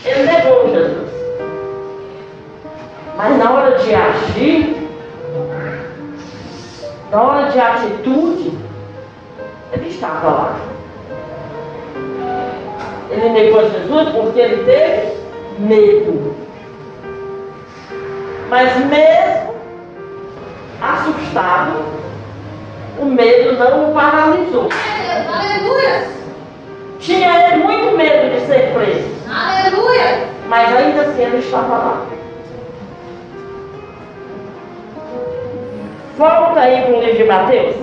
Ele 0.05 0.23
negou 0.25 0.69
Jesus. 0.71 1.11
Mas 3.17 3.39
na 3.39 3.51
hora 3.51 3.79
de 3.79 3.95
agir, 3.95 4.89
na 7.11 7.23
hora 7.23 7.51
de 7.51 7.61
atitude, 7.61 8.59
ele 9.73 9.89
estava 9.89 10.31
lá. 10.31 10.57
Ele 13.11 13.29
negou 13.31 13.69
Jesus 13.69 14.09
porque 14.11 14.41
ele 14.41 14.65
teve 14.65 15.17
medo. 15.59 16.35
Mas 18.49 18.77
mesmo 18.87 19.55
assustado, 20.81 21.85
o 22.99 23.05
medo 23.05 23.53
não 23.59 23.91
o 23.91 23.95
paralisou. 23.95 24.69
Aleluia! 25.33 26.09
Tinha 27.01 27.49
ele 27.49 27.65
muito 27.65 27.97
medo 27.97 28.31
de 28.35 28.47
ser 28.47 28.73
preso, 28.75 29.09
Aleluia! 29.29 30.29
mas 30.49 30.77
ainda 30.77 31.03
assim 31.03 31.23
ele 31.23 31.39
estava 31.39 31.77
lá. 31.77 32.07
Volta 36.19 36.61
aí 36.61 36.83
para 36.83 36.95
o 36.95 37.01
livro 37.01 37.17
de 37.17 37.25
Mateus. 37.25 37.77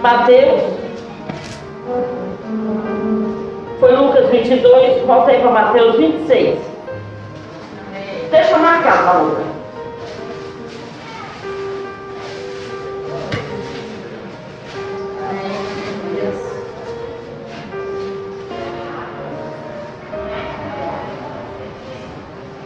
Mateus. 0.00 0.85
Foi 3.78 3.94
Lucas 3.94 4.28
22, 4.30 5.06
volta 5.06 5.30
aí 5.30 5.40
para 5.40 5.50
Mateus 5.50 5.96
26. 5.96 6.58
Deixa 8.30 8.58
marcar 8.58 9.04
para 9.04 9.18
outra. 9.20 9.44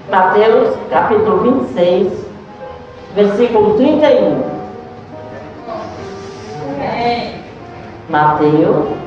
Mateus 0.08 0.76
capítulo 0.90 1.62
26, 1.62 2.26
versículo 3.14 3.76
31. 3.76 4.60
Mateus 8.08 8.99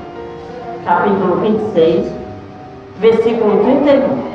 capítulo 0.86 1.38
26, 1.38 2.12
versículo 3.00 3.64
31. 3.64 4.34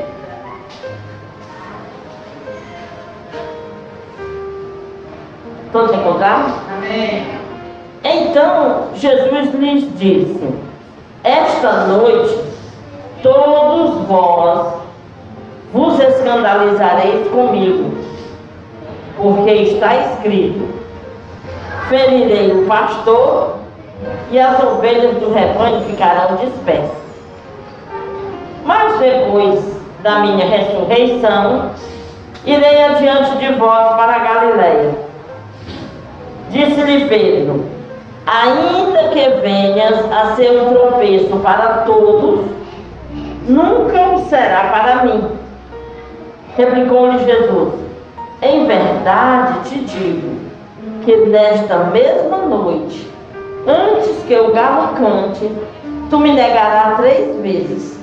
Todos 5.73 5.95
encontraram? 5.95 6.47
Amém. 6.77 7.27
Então 8.03 8.89
Jesus 8.95 9.55
lhes 9.55 9.99
disse: 9.99 10.49
Esta 11.23 11.87
noite 11.87 12.39
todos 13.23 14.07
vós 14.07 14.75
vos 15.73 16.01
escandalizareis 16.01 17.29
comigo, 17.29 17.91
porque 19.19 19.51
está 19.51 19.95
escrito: 19.97 20.67
Ferirei 21.89 22.53
o 22.53 22.67
pastor 22.67 23.58
e 24.31 24.39
as 24.39 24.63
ovelhas 24.63 25.17
do 25.17 25.33
rebanho 25.33 25.83
ficarão 25.83 26.37
dispersas. 26.37 26.97
Mas 28.65 28.99
depois 28.99 29.79
da 30.03 30.21
minha 30.21 30.47
ressurreição, 30.47 31.71
irei 32.45 32.85
adiante 32.85 33.37
de 33.39 33.53
vós 33.55 33.97
para 33.97 34.15
a 34.15 34.19
Galiléia. 34.19 34.95
Disse-lhe 36.51 37.09
Pedro: 37.09 37.65
Ainda 38.27 39.09
que 39.09 39.29
venhas 39.41 40.11
a 40.13 40.37
ser 40.37 40.51
um 40.61 40.73
tropeço 40.73 41.37
para 41.39 41.85
todos, 41.87 42.47
nunca 43.49 44.15
o 44.15 44.19
será 44.29 44.65
para 44.65 45.05
mim. 45.05 45.25
Replicou-lhe 46.57 47.19
Jesus: 47.25 47.75
Em 48.43 48.67
verdade 48.67 49.71
te 49.71 49.79
digo 49.81 50.49
que 51.05 51.17
nesta 51.27 51.79
mesma 51.85 52.39
noite, 52.39 53.11
antes 53.69 54.25
que 54.27 54.35
o 54.35 54.53
galo 54.53 54.95
cante, 54.95 55.51
tu 56.09 56.19
me 56.19 56.33
negarás 56.33 56.97
três 56.97 57.37
vezes. 57.43 58.01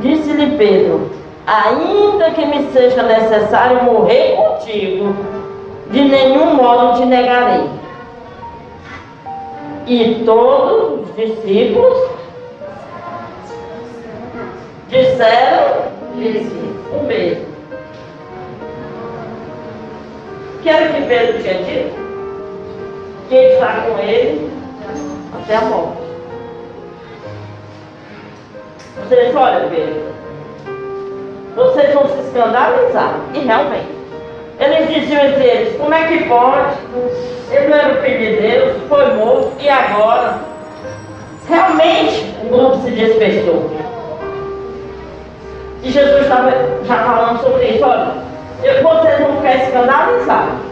Disse-lhe 0.00 0.56
Pedro: 0.56 1.10
Ainda 1.46 2.30
que 2.30 2.46
me 2.46 2.72
seja 2.72 3.02
necessário 3.02 3.84
morrer 3.84 4.36
contigo, 4.36 5.14
de 5.90 6.04
nenhum 6.04 6.54
modo 6.54 6.98
te 6.98 7.06
negarei. 7.06 7.68
E 9.86 10.22
todos 10.24 11.08
os 11.08 11.16
discípulos 11.16 12.10
disseram 14.88 15.92
o 16.92 17.02
mesmo. 17.04 17.52
Que 20.62 20.68
era 20.68 20.90
o 20.90 20.94
que 20.94 21.02
Pedro 21.08 21.42
tinha 21.42 21.54
dito? 21.64 22.01
Que 23.32 23.38
ele 23.38 23.54
está 23.54 23.86
com 23.86 23.98
ele 23.98 24.52
até 25.34 25.56
a 25.56 25.60
morte. 25.62 26.02
Você 28.98 29.24
disse, 29.24 29.36
olha 29.38 29.70
Pedro, 29.70 30.02
vocês 31.56 31.94
vão 31.94 32.08
se 32.08 32.18
escandalizar. 32.26 33.14
E 33.32 33.38
realmente. 33.38 33.88
Eles 34.60 34.86
diziam 34.86 35.24
entre 35.24 35.44
eles, 35.44 35.76
como 35.78 35.94
é 35.94 36.08
que 36.08 36.28
pode? 36.28 36.76
Ele 37.50 37.68
não 37.68 37.78
era 37.78 37.94
o 37.94 38.02
filho 38.02 38.18
de 38.18 38.42
Deus, 38.42 38.76
foi 38.86 39.14
morto, 39.14 39.52
e 39.58 39.68
agora? 39.70 40.38
Realmente 41.48 42.34
o 42.44 42.48
grupo 42.50 42.82
se 42.82 42.90
dispersou. 42.90 43.70
E 45.82 45.90
Jesus 45.90 46.22
estava 46.24 46.50
já 46.84 46.96
falando 47.02 47.40
sobre 47.40 47.64
isso, 47.64 47.82
olha, 47.82 48.12
vocês 48.60 49.20
vão 49.20 49.36
ficar 49.36 49.54
escandalizados. 49.56 50.71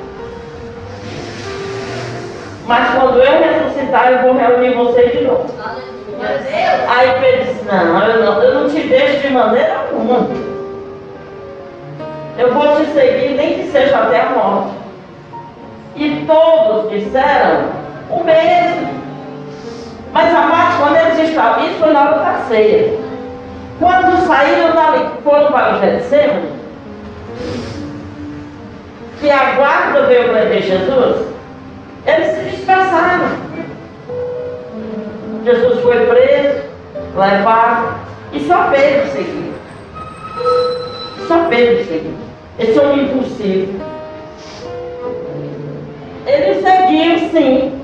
Mas 2.71 2.95
quando 2.95 3.19
eu 3.19 3.43
ressuscitar, 3.43 4.13
eu 4.13 4.23
vou 4.23 4.37
reunir 4.37 4.75
vocês 4.75 5.11
de 5.11 5.25
novo. 5.25 5.45
Aí 6.89 7.11
Pedro 7.21 7.45
disse, 7.45 7.65
não, 7.65 8.01
eu 8.07 8.25
não, 8.25 8.43
eu 8.45 8.55
não 8.55 8.71
te 8.71 8.81
deixo 8.83 9.27
de 9.27 9.33
maneira 9.35 9.77
alguma. 9.77 10.29
Eu 12.39 12.55
vou 12.55 12.77
te 12.77 12.85
seguir, 12.93 13.35
nem 13.35 13.55
que 13.55 13.73
seja 13.73 13.99
até 13.99 14.21
a 14.21 14.31
morte. 14.31 14.71
E 15.97 16.25
todos 16.29 16.93
disseram 16.93 17.71
o 18.09 18.23
mesmo. 18.23 18.89
Mas 20.13 20.33
a 20.33 20.43
parte, 20.43 20.77
quando 20.79 20.97
eles 20.97 21.29
estavam, 21.29 21.67
isso 21.67 21.81
foi 21.81 21.93
na 21.93 22.03
hora 22.03 22.19
da 22.19 22.35
ceia. 22.47 22.97
Quando 23.81 24.27
saíram 24.29 24.77
dali, 24.77 25.11
foram 25.25 25.51
para 25.51 25.75
o 25.75 25.81
Getsemane, 25.81 26.53
que 29.19 29.29
a 29.29 29.55
guarda 29.57 30.03
veio 30.07 30.29
prender 30.29 30.63
Jesus, 30.63 31.31
eles 32.07 32.35
se 32.35 32.57
dispersaram. 32.57 33.51
Jesus 35.45 35.81
foi 35.81 36.07
preso, 36.07 36.63
levado, 37.17 37.95
e 38.33 38.41
só 38.41 38.71
Pedro 38.71 39.11
seguiu. 39.11 39.53
Só 41.27 41.45
Pedro 41.49 41.85
seguiu. 41.85 42.15
Esse 42.59 42.79
homem 42.79 43.05
impossível. 43.05 43.81
Ele 46.27 46.63
seguiu, 46.63 47.31
sim. 47.31 47.81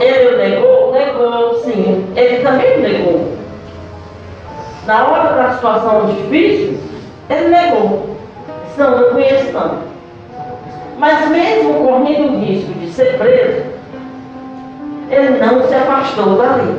Ele 0.00 0.36
negou? 0.36 0.92
Negou, 0.92 1.54
sim. 1.64 2.06
Ele 2.16 2.42
também 2.42 2.80
negou. 2.80 3.36
Na 4.86 5.06
hora 5.06 5.34
da 5.34 5.54
situação 5.54 6.06
difícil, 6.06 6.78
ele 7.28 7.48
negou. 7.48 8.16
Disse, 8.66 8.80
não, 8.80 8.98
não 8.98 9.10
conheço 9.10 9.52
não. 9.52 9.88
Mas 10.98 11.28
mesmo 11.28 11.74
correndo 11.74 12.27
afastou 16.08 16.36
dali. 16.36 16.78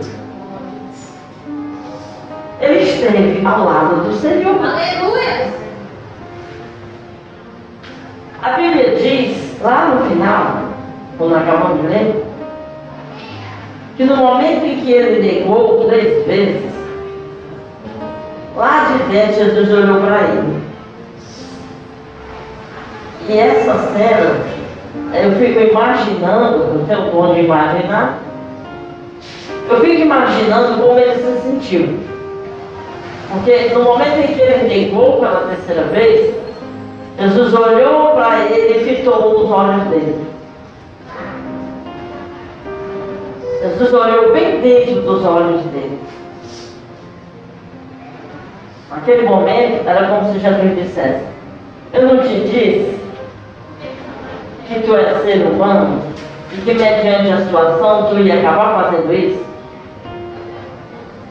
Ele 2.60 2.80
esteve 2.80 3.46
ao 3.46 3.66
lado 3.66 4.04
do 4.04 4.14
Senhor. 4.16 4.56
Aleluia. 4.56 5.60
A 8.42 8.52
Bíblia 8.52 8.96
diz, 8.96 9.62
lá 9.62 9.88
no 9.88 10.10
final, 10.10 10.64
quando 11.18 11.36
acabamos 11.36 11.82
de 11.82 11.88
ler, 11.88 12.26
que 13.98 14.04
no 14.06 14.16
momento 14.16 14.66
em 14.66 14.80
que 14.82 14.92
ele 14.92 15.22
negou 15.22 15.86
três 15.86 16.26
vezes, 16.26 16.72
lá 18.56 18.86
de 18.86 19.12
dentro 19.12 19.34
Jesus 19.36 19.70
olhou 19.70 20.02
para 20.02 20.22
ele. 20.22 20.64
E 23.28 23.38
essa 23.38 23.74
cena, 23.94 24.42
eu 25.14 25.32
fico 25.34 25.60
imaginando, 25.60 26.74
não 26.74 26.86
tenho 26.86 27.34
de 27.34 27.42
imaginar, 27.42 28.18
eu 29.70 29.80
fico 29.82 30.02
imaginando 30.02 30.82
como 30.82 31.00
ele 31.00 31.16
se 31.16 31.42
sentiu. 31.42 32.00
Porque 33.32 33.70
no 33.74 33.84
momento 33.84 34.18
em 34.18 34.34
que 34.34 34.42
ele 34.42 34.68
negou 34.68 35.20
pela 35.20 35.48
terceira 35.48 35.84
vez, 35.84 36.34
Jesus 37.20 37.54
olhou 37.54 38.14
para 38.14 38.46
ele 38.46 38.80
e 38.80 38.96
fitou 38.96 39.44
os 39.44 39.52
olhos 39.52 39.84
dele. 39.90 40.26
Jesus 43.62 43.94
olhou 43.94 44.34
bem 44.34 44.62
dentro 44.62 45.02
dos 45.02 45.24
olhos 45.24 45.62
dele. 45.66 46.00
Naquele 48.90 49.28
momento, 49.28 49.88
era 49.88 50.08
como 50.08 50.34
se 50.34 50.40
Jesus 50.40 50.76
dissesse: 50.76 51.24
Eu 51.94 52.08
não 52.08 52.24
te 52.24 52.40
disse 52.40 53.00
que 54.68 54.80
tu 54.80 54.96
és 54.96 55.22
ser 55.22 55.46
humano 55.46 56.02
e 56.54 56.62
que, 56.62 56.74
mediante 56.74 57.32
a 57.32 57.46
situação, 57.46 58.08
tu 58.10 58.20
ia 58.20 58.40
acabar 58.40 58.84
fazendo 58.84 59.14
isso? 59.14 59.49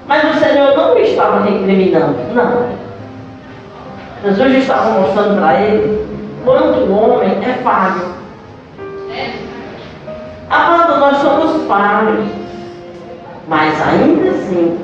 Mas 0.09 0.25
o 0.25 0.41
Senhor 0.41 0.75
não 0.75 0.95
me 0.95 1.03
estava 1.03 1.45
recriminando, 1.45 2.17
não. 2.35 2.67
Jesus 4.25 4.55
estava 4.55 5.01
mostrando 5.01 5.39
para 5.39 5.61
ele 5.61 6.07
quanto 6.45 6.79
o 6.81 6.97
homem 6.97 7.39
é 7.45 7.53
falho. 7.63 8.17
Amado, 10.51 10.99
nós 10.99 11.19
somos 11.19 11.69
falhos, 11.69 12.25
mas 13.49 13.81
ainda 13.83 14.31
assim, 14.31 14.79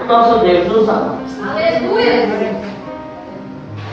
o 0.00 0.04
nosso 0.06 0.38
Deus 0.38 0.66
nos 0.66 0.88
ama. 0.88 1.18
Aleluia. 1.50 2.56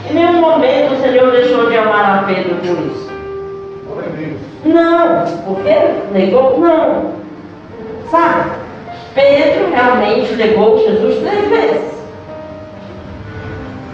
Em 0.08 0.14
nenhum 0.14 0.40
momento 0.40 0.94
o 0.94 1.00
Senhor 1.02 1.30
deixou 1.32 1.68
de 1.68 1.76
amar 1.76 2.20
a 2.20 2.22
Pedro 2.22 2.56
por 2.56 2.86
isso. 2.86 3.08
Não, 4.64 5.24
porque 5.44 5.74
negou? 6.12 6.58
Não. 6.58 7.12
Sabe? 8.10 8.67
Pedro 9.18 9.70
realmente 9.72 10.32
negou 10.36 10.78
Jesus 10.78 11.18
três 11.18 11.48
vezes. 11.48 11.98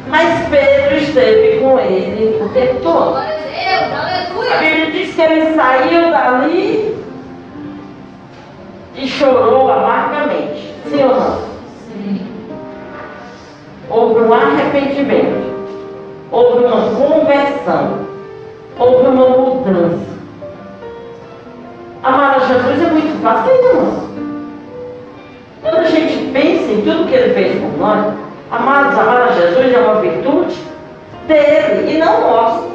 Mas 0.08 0.48
Pedro 0.50 0.98
esteve 0.98 1.60
com 1.60 1.78
ele 1.78 2.42
o 2.42 2.48
tempo 2.50 2.80
todo. 2.82 3.16
A. 3.16 4.58
Bíblia 4.58 4.90
diz 4.90 5.14
que 5.14 5.22
ele 5.22 5.54
saiu 5.54 6.10
dali 6.10 6.94
e 8.96 9.08
chorou 9.08 9.72
amargamente. 9.72 10.74
Sim 10.90 11.04
ou 11.04 11.16
não? 11.16 11.38
Houve 13.88 14.20
um 14.20 14.34
arrependimento. 14.34 15.54
Houve 16.30 16.66
uma 16.66 16.90
conversão. 16.90 18.06
Houve 18.78 19.06
uma 19.06 19.28
mudança. 19.28 20.14
Amar 22.02 22.36
a 22.36 22.40
Jesus 22.40 22.82
é 22.82 22.90
muito 22.90 23.22
fácil, 23.22 23.50
irmãos. 23.54 24.14
Quando 25.64 25.78
a 25.78 25.84
gente 25.84 26.30
pensa 26.30 26.72
em 26.72 26.82
tudo 26.82 27.08
que 27.08 27.14
ele 27.14 27.32
fez 27.32 27.58
por 27.58 27.78
nós, 27.78 28.12
amados, 28.50 28.98
amar 28.98 29.22
a 29.22 29.32
Jesus 29.32 29.72
é 29.72 29.78
uma 29.78 29.98
virtude 30.02 30.56
dele 31.26 31.90
e 31.90 31.98
não 31.98 32.20
nossa. 32.20 32.68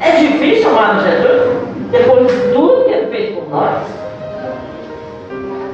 É 0.00 0.10
difícil 0.16 0.70
amar 0.70 0.96
a 0.96 1.08
Jesus 1.08 1.56
depois 1.92 2.26
de 2.26 2.52
tudo 2.52 2.84
que 2.84 2.90
ele 2.90 3.06
fez 3.06 3.36
por 3.36 3.48
nós. 3.48 3.84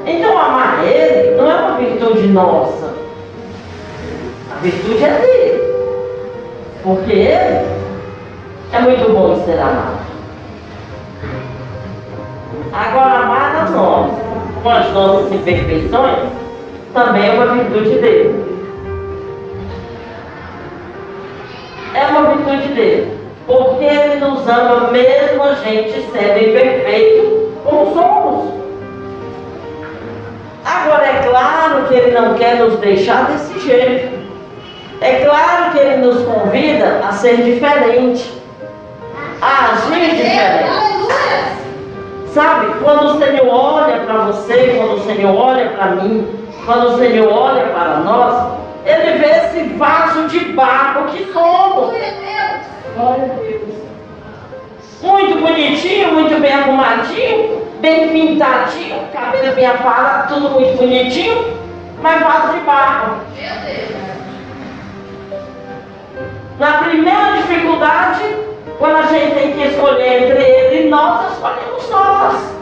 Então 0.05 0.39
amar 0.39 0.85
ele 0.85 1.37
não 1.37 1.51
é 1.51 1.55
uma 1.55 1.79
virtude 1.79 2.27
nossa. 2.27 2.93
A 4.53 4.61
virtude 4.61 5.05
é 5.05 5.09
dele. 5.09 5.75
Porque 6.83 7.13
ele 7.13 7.67
é 8.73 8.79
muito 8.79 9.11
bom 9.11 9.33
de 9.33 9.47
ser 9.47 9.59
amado. 9.59 10.05
Agora 12.75 13.21
amar 13.21 13.57
a 13.57 13.71
nós, 13.71 14.11
com 14.65 14.71
as 14.71 14.91
nossas 14.93 15.31
imperfeições, 15.31 16.21
também 16.95 17.29
é 17.29 17.33
uma 17.33 17.55
virtude 17.55 17.99
dele. 17.99 18.45
É 21.95 22.07
uma 22.07 22.35
virtude 22.35 22.69
dele. 22.69 23.19
Porque 23.47 23.85
ele 23.85 24.17
nos 24.25 24.49
ama 24.49 24.91
mesmo 24.91 25.43
a 25.43 25.55
gente 25.57 25.93
sendo 26.11 26.49
imperfeito 26.49 27.53
como 27.63 27.93
somos. 27.93 28.55
Agora 30.65 31.07
é 31.09 31.29
claro 31.29 31.87
que 31.87 31.95
ele 31.95 32.19
não 32.19 32.33
quer 32.35 32.57
nos 32.57 32.79
deixar 32.79 33.27
desse 33.27 33.61
jeito. 33.61 34.15
É 35.03 35.27
claro 35.27 35.73
que 35.73 35.79
ele 35.79 35.97
nos 35.99 36.25
convida 36.25 37.01
a 37.07 37.13
ser 37.13 37.37
diferente. 37.43 38.33
A 39.43 39.73
agir 39.73 40.17
diferente. 40.17 41.54
Sabe, 42.35 42.67
quando 42.83 43.15
o 43.15 43.19
Senhor 43.19 43.47
olha 43.47 44.01
para 44.01 44.25
você, 44.25 44.75
quando 44.77 44.95
o 44.95 45.05
Senhor 45.05 45.37
olha 45.37 45.69
para 45.71 45.87
mim, 45.93 46.27
quando 46.67 46.89
o 46.89 46.99
Senhor 46.99 47.33
olha 47.33 47.67
para 47.67 47.99
nós, 47.99 48.59
Ele 48.85 49.19
vê 49.19 49.27
esse 49.27 49.63
vaso 49.75 50.27
de 50.27 50.41
barro 50.47 51.05
que 51.13 51.33
somos. 51.33 51.95
Glória 52.97 53.25
a 53.25 53.37
Deus. 53.37 53.75
Muito 55.01 55.41
bonitinho, 55.43 56.13
muito 56.13 56.41
bem 56.41 56.53
arrumadinho, 56.53 57.69
bem 57.81 58.09
pintadinho, 58.09 58.97
cabelo 59.13 59.55
bem 59.55 59.67
aparado, 59.67 60.35
tudo 60.35 60.51
muito 60.51 60.77
bonitinho, 60.77 61.57
mas 62.03 62.21
vaso 62.21 62.53
de 62.55 62.61
barro. 62.65 63.19
Meu 63.37 63.55
Deus. 63.65 63.95
Na 66.59 66.73
primeira 66.79 67.37
dificuldade, 67.37 68.44
quando 68.79 68.97
a 68.97 69.03
gente 69.03 69.35
tem 69.35 69.53
que 69.53 69.69
escolher 69.69 70.25
entre 70.25 70.43
ele 70.43 70.87
e 70.87 70.91
nós, 70.91 71.33
escolhemos 71.33 71.91
nós. 71.91 72.55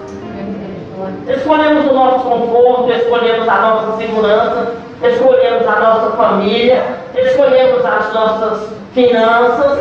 Escolhemos 1.28 1.90
o 1.90 1.94
nosso 1.94 2.24
conforto, 2.24 2.92
escolhemos 2.92 3.48
a 3.48 3.54
nossa 3.54 3.96
segurança, 3.96 4.74
escolhemos 5.02 5.66
a 5.66 5.80
nossa 5.80 6.16
família, 6.16 6.84
escolhemos 7.14 7.84
as 7.84 8.12
nossas 8.12 8.68
finanças. 8.94 9.78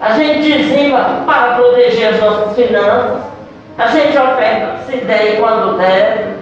A 0.00 0.10
gente 0.12 0.42
dizima 0.42 1.22
para 1.26 1.54
proteger 1.54 2.14
as 2.14 2.20
nossas 2.20 2.54
finanças. 2.54 3.22
A 3.78 3.86
gente 3.88 4.18
oferta 4.18 4.78
se 4.86 4.96
der 4.98 5.40
quando 5.40 5.78
der. 5.78 6.34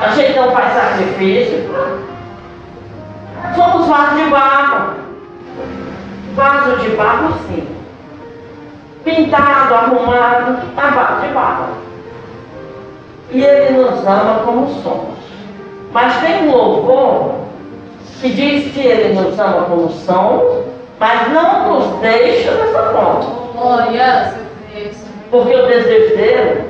A 0.00 0.08
gente 0.08 0.38
não 0.38 0.50
faz 0.50 0.74
sacrifício. 0.74 1.70
Somos 3.54 3.88
vaso 3.88 4.16
de 4.16 4.30
barro. 4.30 5.05
Vaso 6.36 6.76
de 6.76 6.90
barro, 6.90 7.32
sim. 7.48 7.66
Pintado, 9.04 9.74
arrumado, 9.74 10.58
vaso 10.74 11.26
de 11.26 11.32
barro. 11.32 11.68
E 13.30 13.42
Ele 13.42 13.78
nos 13.78 14.06
ama 14.06 14.42
como 14.44 14.68
somos. 14.82 15.16
Mas 15.92 16.20
tem 16.20 16.46
um 16.46 16.52
louvor 16.54 17.36
que 18.20 18.28
diz 18.28 18.70
que 18.74 18.80
Ele 18.80 19.18
nos 19.18 19.38
ama 19.38 19.62
como 19.62 19.88
somos, 19.88 20.66
mas 21.00 21.32
não 21.32 21.72
nos 21.72 22.00
deixa 22.00 22.50
dessa 22.50 22.82
forma. 22.92 23.46
Glória 23.54 24.04
a 24.04 24.74
Deus. 24.74 24.96
Porque 25.30 25.56
o 25.56 25.66
desejo 25.66 26.16
dele 26.16 26.64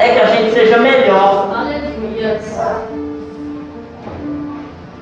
é 0.00 0.08
que 0.08 0.20
a 0.20 0.26
gente 0.26 0.54
seja 0.54 0.78
melhor. 0.78 1.54
Aleluia. 1.54 2.40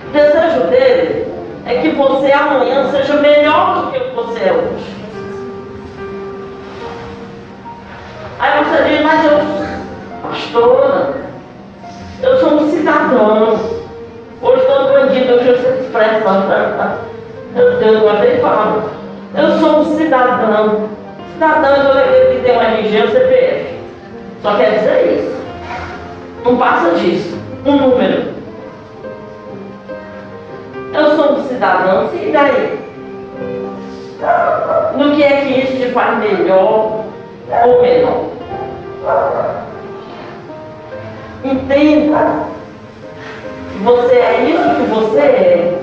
O 0.07 0.13
desejo 0.13 0.67
dele 0.69 1.32
é 1.67 1.81
que 1.81 1.91
você 1.91 2.33
amanhã 2.33 2.89
seja 2.91 3.15
melhor 3.15 3.77
do 3.77 3.93
que 3.93 3.99
você 4.15 4.41
é 4.41 4.53
hoje. 4.53 4.93
Aí 8.39 8.65
você 8.65 8.83
diz, 8.89 9.03
mas 9.03 9.25
eu, 9.25 9.39
pastora, 10.23 11.15
eu 12.23 12.39
sou 12.39 12.55
um 12.55 12.71
cidadão. 12.71 13.59
Hoje 14.43 14.67
todo 14.67 14.93
bandido 14.93 15.35
usa 15.35 15.53
essa 15.53 15.69
expressão. 15.81 16.43
tá? 16.49 16.99
Eu 17.55 17.79
tenho 17.79 18.03
uma 18.03 18.15
vez 18.15 18.41
falo. 18.41 18.91
Eu 19.37 19.59
sou 19.59 19.81
um 19.81 19.97
cidadão. 19.97 20.89
Cidadão 21.35 21.99
é 21.99 22.05
aquele 22.05 22.35
que 22.35 22.45
tem 22.45 22.57
um 22.57 22.61
RG 22.61 23.03
ou 23.03 23.09
CPF. 23.09 23.79
Só 24.43 24.57
quer 24.57 24.79
dizer 24.79 25.19
isso. 25.19 25.43
Não 26.45 26.57
passa 26.57 26.91
disso. 26.99 27.39
Um 27.65 27.77
número. 27.77 28.42
Cidadão, 31.49 32.11
e 32.15 32.33
daí? 32.33 32.79
No 34.97 35.17
que 35.17 35.23
é 35.23 35.41
que 35.41 35.61
isso 35.61 35.77
te 35.77 35.93
faz 35.93 36.19
melhor 36.19 37.05
ou 37.65 37.83
menor? 37.83 38.33
Entenda 41.45 42.53
você 43.83 44.15
é 44.15 44.45
isso 44.45 44.77
que 44.77 44.83
você 44.91 45.19
é. 45.19 45.79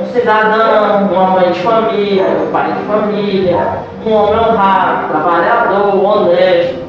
Um 0.00 0.06
cidadão, 0.12 1.08
uma 1.10 1.30
mãe 1.30 1.50
de 1.50 1.60
família, 1.60 2.24
um 2.24 2.52
pai 2.52 2.72
de 2.72 2.84
família, 2.84 3.56
um 4.04 4.12
homem 4.12 4.38
honrado, 4.40 5.08
trabalhador, 5.08 6.04
honesto. 6.04 6.84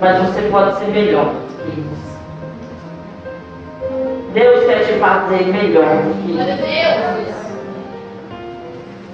Mas 0.00 0.18
você 0.18 0.42
pode 0.50 0.76
ser 0.76 0.88
melhor 0.88 1.26
do 1.26 1.62
que 1.62 1.80
isso. 1.80 2.13
Deus 4.34 4.64
quer 4.66 4.84
te 4.84 4.92
fazer 4.94 5.44
melhor. 5.46 6.02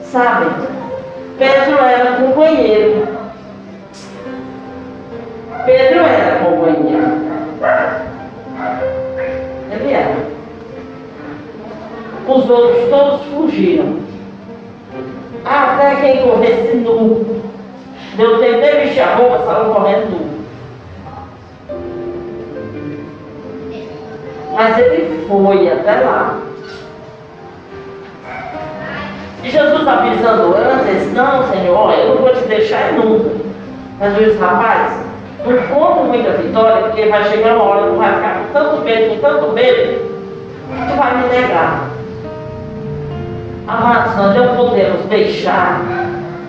Sabe? 0.03 0.47
Pedro 1.39 1.79
era 1.79 2.17
companheiro. 2.17 3.07
Pedro 5.67 6.01
era 6.01 6.45
companheiro. 6.45 7.31
Ele 9.71 9.93
era. 9.93 10.17
Os 12.27 12.49
outros 12.49 12.89
todos 12.89 13.27
fugiram. 13.27 14.01
Até 15.45 15.97
quem 15.97 16.23
corresse 16.23 16.77
nu 16.77 17.43
Deu 18.17 18.39
tempo 18.39 18.61
de 18.61 18.71
vestir 18.71 19.01
a 19.01 19.15
roupa, 19.17 19.45
saiu 19.45 19.75
correndo 19.75 20.11
nu. 20.11 20.40
Mas 24.61 24.77
ele 24.77 25.25
foi 25.27 25.73
até 25.73 26.01
lá. 26.05 26.39
E 29.43 29.49
Jesus 29.49 29.89
avisando 29.89 30.55
antes, 30.55 31.15
não, 31.15 31.49
Senhor, 31.49 31.95
eu 31.95 32.09
não 32.11 32.17
vou 32.19 32.35
te 32.35 32.47
deixar 32.47 32.93
nunca. 32.93 33.31
Mas 33.99 34.19
eu 34.19 34.25
disse, 34.25 34.39
rapaz, 34.39 35.01
não 35.47 35.57
conta 35.75 36.03
muita 36.03 36.33
vitória, 36.33 36.83
porque 36.83 37.07
vai 37.07 37.25
chegar 37.25 37.57
uma 37.57 37.65
hora 37.65 37.91
que 37.91 37.97
vai 37.97 38.15
ficar 38.17 38.35
com 38.35 38.53
tanto 38.53 38.85
medo, 38.85 39.15
com 39.15 39.21
tanto 39.23 39.53
medo, 39.55 39.99
que 40.69 40.91
tu 40.91 40.97
vai 40.99 41.17
me 41.17 41.29
negar. 41.29 41.89
Amados, 43.67 44.17
nós 44.17 44.37
não 44.37 44.57
podemos 44.57 45.07
deixar 45.07 45.81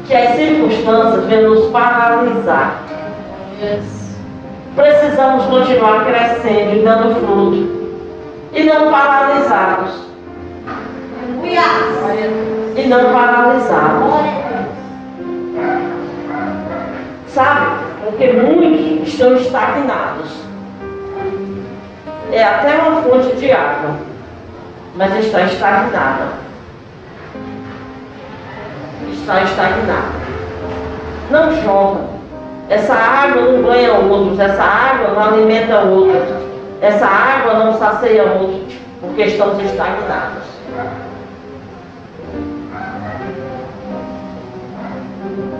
que 0.05 0.13
as 0.13 0.35
circunstâncias 0.35 1.25
venham 1.27 1.51
nos 1.51 1.67
paralisar. 1.67 2.81
Precisamos 4.75 5.45
continuar 5.45 6.03
crescendo 6.03 6.75
e 6.75 6.83
dando 6.83 7.15
fruto. 7.15 7.80
E 8.53 8.63
não 8.63 8.91
paralisados. 8.91 9.91
E 12.75 12.87
não 12.87 13.13
paralisados. 13.13 14.13
Sabe? 17.27 17.65
Porque 18.03 18.33
muitos 18.33 19.07
estão 19.07 19.35
estagnados. 19.35 20.41
É 22.31 22.43
até 22.43 22.75
uma 22.75 23.01
fonte 23.01 23.35
de 23.35 23.51
água, 23.51 23.95
mas 24.95 25.15
está 25.17 25.41
estagnada. 25.43 26.27
Está 29.11 29.43
estagnada. 29.43 30.21
Não 31.29 31.51
joga. 31.61 32.21
Essa 32.69 32.93
água 32.93 33.41
não 33.41 33.63
ganha 33.63 33.93
outros, 33.93 34.39
essa 34.39 34.63
água 34.63 35.09
não 35.09 35.21
alimenta 35.21 35.79
outros, 35.79 36.23
essa 36.81 37.05
água 37.05 37.53
não 37.53 37.77
sacia 37.77 38.23
outros, 38.23 38.75
porque 38.99 39.21
estamos 39.23 39.63
estagnados. 39.63 40.43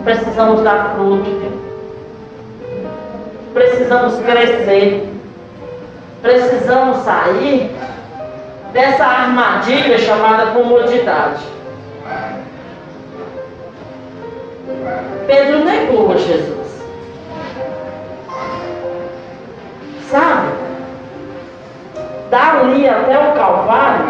Precisamos 0.04 0.62
dar 0.62 0.96
fruto. 0.96 1.52
Precisamos 3.54 4.16
crescer. 4.16 5.08
Precisamos 6.22 6.96
sair 6.98 7.70
dessa 8.72 9.04
armadilha 9.04 9.98
chamada 9.98 10.52
comodidade. 10.52 11.44
Pedro 15.26 15.64
negou 15.64 16.12
a 16.12 16.16
Jesus. 16.16 16.82
Sabe? 20.10 20.41
Dali 22.32 22.88
até 22.88 23.18
o 23.18 23.32
Calvário, 23.34 24.06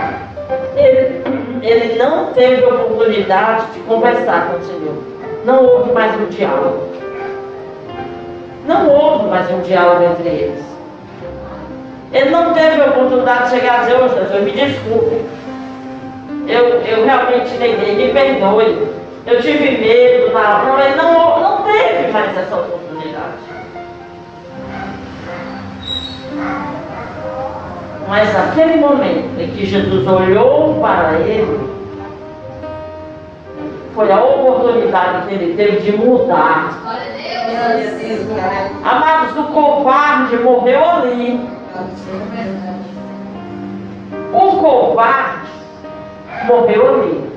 ele, 0.77 1.25
ele 1.61 1.99
não 1.99 2.33
teve 2.33 2.65
oportunidade 2.65 3.67
de 3.73 3.81
conversar 3.81 4.47
com 4.47 4.59
o 4.59 4.63
Senhor. 4.63 4.95
Não 5.45 5.67
houve 5.67 5.91
mais 5.91 6.15
um 6.21 6.27
diálogo. 6.27 6.87
Não 8.65 8.89
houve 8.89 9.29
mais 9.29 9.51
um 9.51 9.61
diálogo 9.63 10.05
entre 10.05 10.29
eles. 10.29 10.65
Ele 12.13 12.31
não 12.31 12.55
teve 12.55 12.81
a 12.81 12.91
oportunidade 12.91 13.43
de 13.43 13.57
chegar 13.57 13.75
a 13.75 13.83
dizer, 13.83 13.97
ô 13.97 14.09
Jesus, 14.09 14.45
me 14.45 14.53
desculpe. 14.53 15.21
Eu, 16.47 16.81
eu 16.81 17.05
realmente 17.05 17.57
neguei, 17.59 17.97
me 17.97 18.13
perdoe. 18.13 18.87
Eu 19.27 19.43
tive 19.43 19.79
medo, 19.79 20.33
não, 20.33 20.65
não, 20.65 20.79
ele 20.79 20.95
não, 20.95 21.41
não 21.41 21.63
teve 21.65 22.13
mais 22.13 22.39
essa 22.39 22.55
oportunidade. 22.55 23.53
Mas 28.13 28.31
naquele 28.35 28.77
momento 28.77 29.41
em 29.41 29.51
que 29.53 29.65
Jesus 29.65 30.07
olhou 30.07 30.75
para 30.83 31.19
ele, 31.21 31.67
foi 33.95 34.13
a 34.13 34.23
oportunidade 34.23 35.29
que 35.29 35.35
ele 35.35 35.57
teve 35.57 35.81
de 35.81 35.97
mudar. 35.97 36.79
Amados, 38.85 39.39
o 39.39 39.45
covarde 39.45 40.37
morreu 40.37 40.91
ali. 40.91 41.49
O 44.35 44.57
covarde 44.59 45.49
morreu 46.45 46.95
ali. 46.95 47.33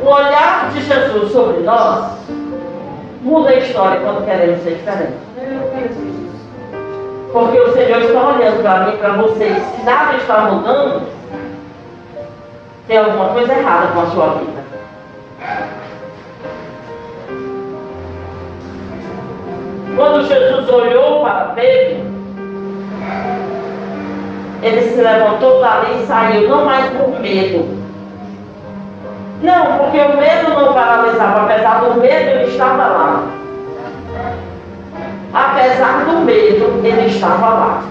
O 0.00 0.06
olhar 0.06 0.70
de 0.70 0.80
Jesus 0.80 1.32
sobre 1.32 1.64
nós 1.64 2.18
muda 3.20 3.50
a 3.50 3.58
história 3.58 3.98
quando 3.98 4.24
queremos 4.24 4.62
ser 4.62 4.76
diferentes. 4.76 5.31
Porque 7.32 7.58
o 7.58 7.72
Senhor 7.72 8.02
está 8.02 8.28
olhando 8.28 8.62
para 8.62 8.80
mim, 8.80 8.96
para 8.98 9.12
vocês. 9.14 9.56
Se 9.56 9.82
nada 9.84 10.16
está 10.16 10.42
mudando, 10.42 11.02
tem 12.86 12.98
alguma 12.98 13.30
coisa 13.30 13.54
errada 13.54 13.86
com 13.88 14.00
a 14.00 14.06
sua 14.06 14.26
vida. 14.34 14.62
Quando 19.96 20.26
Jesus 20.26 20.68
olhou 20.68 21.22
para 21.22 21.52
Pedro, 21.54 22.12
ele 24.62 24.80
se 24.82 25.00
levantou 25.00 25.60
dali 25.60 26.02
e 26.02 26.06
saiu, 26.06 26.48
não 26.48 26.64
mais 26.66 26.90
por 26.90 27.18
medo. 27.20 27.82
Não, 29.42 29.78
porque 29.78 29.98
o 29.98 30.16
medo 30.16 30.50
não 30.50 30.72
paralisava, 30.72 31.42
apesar 31.42 31.80
do 31.80 32.00
medo, 32.00 32.30
ele 32.30 32.44
estava 32.44 32.86
lá. 32.86 33.41
Apesar 35.32 36.04
do 36.04 36.20
medo, 36.20 36.80
ele 36.84 37.06
estava 37.06 37.48
lá. 37.48 37.82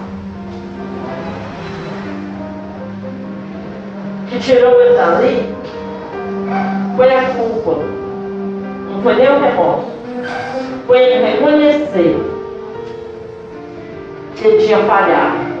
Que 4.28 4.38
tirou 4.38 4.80
ele 4.80 4.96
dali 4.96 5.62
foi 6.96 7.14
a 7.14 7.22
culpa. 7.30 7.82
Não 8.90 9.02
foi 9.02 9.14
nem 9.14 9.28
o 9.28 9.40
remorso. 9.40 9.86
Foi 10.86 10.98
ele 10.98 11.24
reconhecer 11.24 12.16
que 14.36 14.46
ele 14.46 14.66
tinha 14.66 14.78
falhado. 14.84 15.52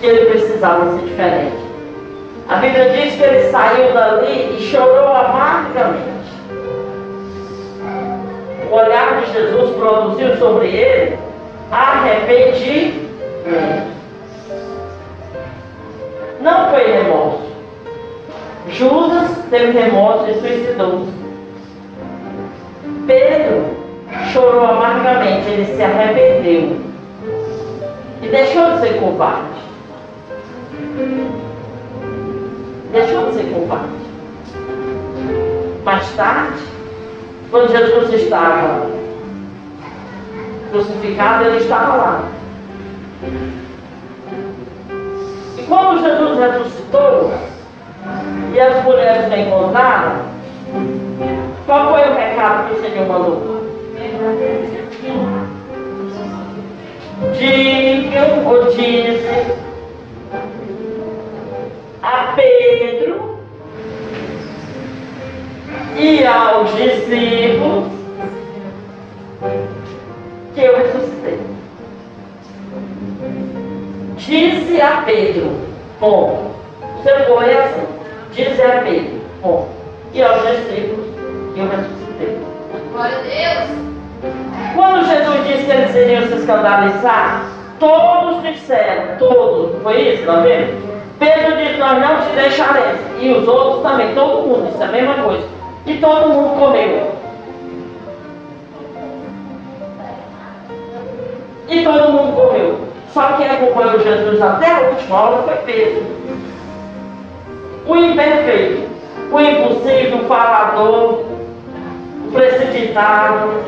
Que 0.00 0.06
ele 0.06 0.30
precisava 0.30 0.92
ser 0.92 1.06
diferente. 1.06 1.56
A 2.48 2.56
Bíblia 2.56 2.90
diz 2.90 3.14
que 3.14 3.22
ele 3.22 3.50
saiu 3.50 3.92
dali 3.92 4.56
e 4.58 4.62
chorou 4.62 5.08
amargamente. 5.08 6.19
O 8.70 8.74
olhar 8.74 9.20
de 9.20 9.32
Jesus 9.32 9.76
produziu 9.76 10.36
sobre 10.36 10.68
ele 10.68 11.18
arrependimento. 11.72 13.10
Não 16.40 16.70
foi 16.70 16.92
remorso. 16.92 17.50
Judas 18.68 19.30
teve 19.50 19.78
remorso 19.78 20.30
e 20.30 20.34
suicidou-se. 20.34 21.12
Pedro 23.06 23.76
chorou 24.32 24.64
amargamente, 24.64 25.50
ele 25.50 25.74
se 25.74 25.82
arrependeu 25.82 26.78
e 28.22 28.28
deixou 28.28 28.72
de 28.72 28.80
ser 28.80 29.00
covarde. 29.00 29.60
Deixou 32.92 33.26
de 33.26 33.34
ser 33.34 33.52
covarde. 33.52 34.00
Mais 35.84 36.08
tarde, 36.14 36.62
quando 37.50 37.72
Jesus 37.72 38.12
estava 38.12 38.86
crucificado, 40.70 41.44
ele 41.44 41.56
estava 41.58 41.96
lá. 41.96 42.24
E 45.58 45.62
quando 45.62 46.00
Jesus 46.00 46.38
ressuscitou 46.38 47.32
e 48.54 48.60
as 48.60 48.84
mulheres 48.84 49.28
o 49.28 49.40
encontraram, 49.40 50.16
qual 51.66 51.92
foi 51.92 52.08
o 52.08 52.14
recado 52.14 52.68
que 52.68 52.80
o 52.80 52.82
Senhor 52.82 53.08
mandou? 53.08 53.60
Digam 57.36 58.46
ou 58.46 58.64
disse 58.70 59.56
a 62.02 62.34
Pedro 62.34 63.29
e 65.96 66.24
aos 66.26 66.70
discípulos 66.74 67.92
que 70.54 70.60
eu 70.60 70.76
ressuscitei. 70.76 71.40
Disse 74.16 74.80
a 74.80 75.02
Pedro, 75.02 75.50
bom, 75.98 76.52
você 76.96 77.24
foi 77.24 77.56
assim, 77.56 77.86
disse 78.32 78.62
a 78.62 78.82
Pedro, 78.82 79.20
bom, 79.42 79.68
e 80.12 80.22
aos 80.22 80.42
discípulos 80.42 81.06
que 81.54 81.60
eu 81.60 81.68
ressuscitei. 81.68 82.38
Glória 82.92 83.16
a 83.16 83.22
Deus. 83.22 83.90
Quando 84.74 85.06
Jesus 85.06 85.46
disse 85.46 85.64
que 85.64 85.70
eles 85.70 85.94
iriam 85.94 86.26
se 86.28 86.34
escandalizar, 86.34 87.46
todos 87.78 88.42
disseram, 88.42 89.16
todos, 89.18 89.82
foi 89.82 90.00
isso, 90.00 90.26
tá 90.26 90.36
vendo? 90.36 90.90
Pedro 91.18 91.56
disse, 91.56 91.78
nós 91.78 91.98
não 92.00 92.20
te 92.20 92.34
deixaremos. 92.34 93.00
E 93.20 93.30
os 93.30 93.48
outros 93.48 93.82
também, 93.82 94.14
todo 94.14 94.46
mundo 94.46 94.70
disse 94.70 94.82
a 94.82 94.86
mesma 94.86 95.14
coisa. 95.14 95.59
E 95.86 95.98
todo 95.98 96.28
mundo 96.28 96.58
comeu. 96.58 97.12
E 101.68 101.84
todo 101.84 102.12
mundo 102.12 102.32
comeu. 102.36 102.80
Só 103.12 103.32
quem 103.36 103.46
acompanhou 103.46 103.98
Jesus 104.00 104.40
até 104.40 104.70
a 104.70 104.80
última 104.90 105.20
hora 105.20 105.42
foi 105.42 105.56
Pedro. 105.72 106.06
O 107.86 107.96
imperfeito, 107.96 108.88
o 109.32 109.40
impossível, 109.40 110.18
o 110.18 110.24
falador, 110.26 111.24
o 112.26 112.32
precipitado. 112.32 113.64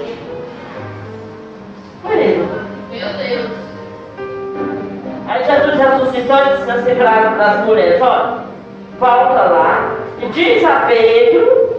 Foi 2.03 2.16
ele. 2.16 2.48
Meu 2.90 3.09
Deus. 3.14 3.62
Aí 5.29 5.44
Jesus 5.44 5.79
ressuscitou 5.79 6.37
e 6.37 6.57
disse 6.57 6.70
assim 6.70 6.94
para 6.94 7.53
as 7.53 7.64
mulheres, 7.64 8.03
olha, 8.03 8.42
volta 8.98 9.42
lá 9.42 9.96
e 10.20 10.27
diz 10.27 10.64
a 10.64 10.85
Pedro 10.87 11.75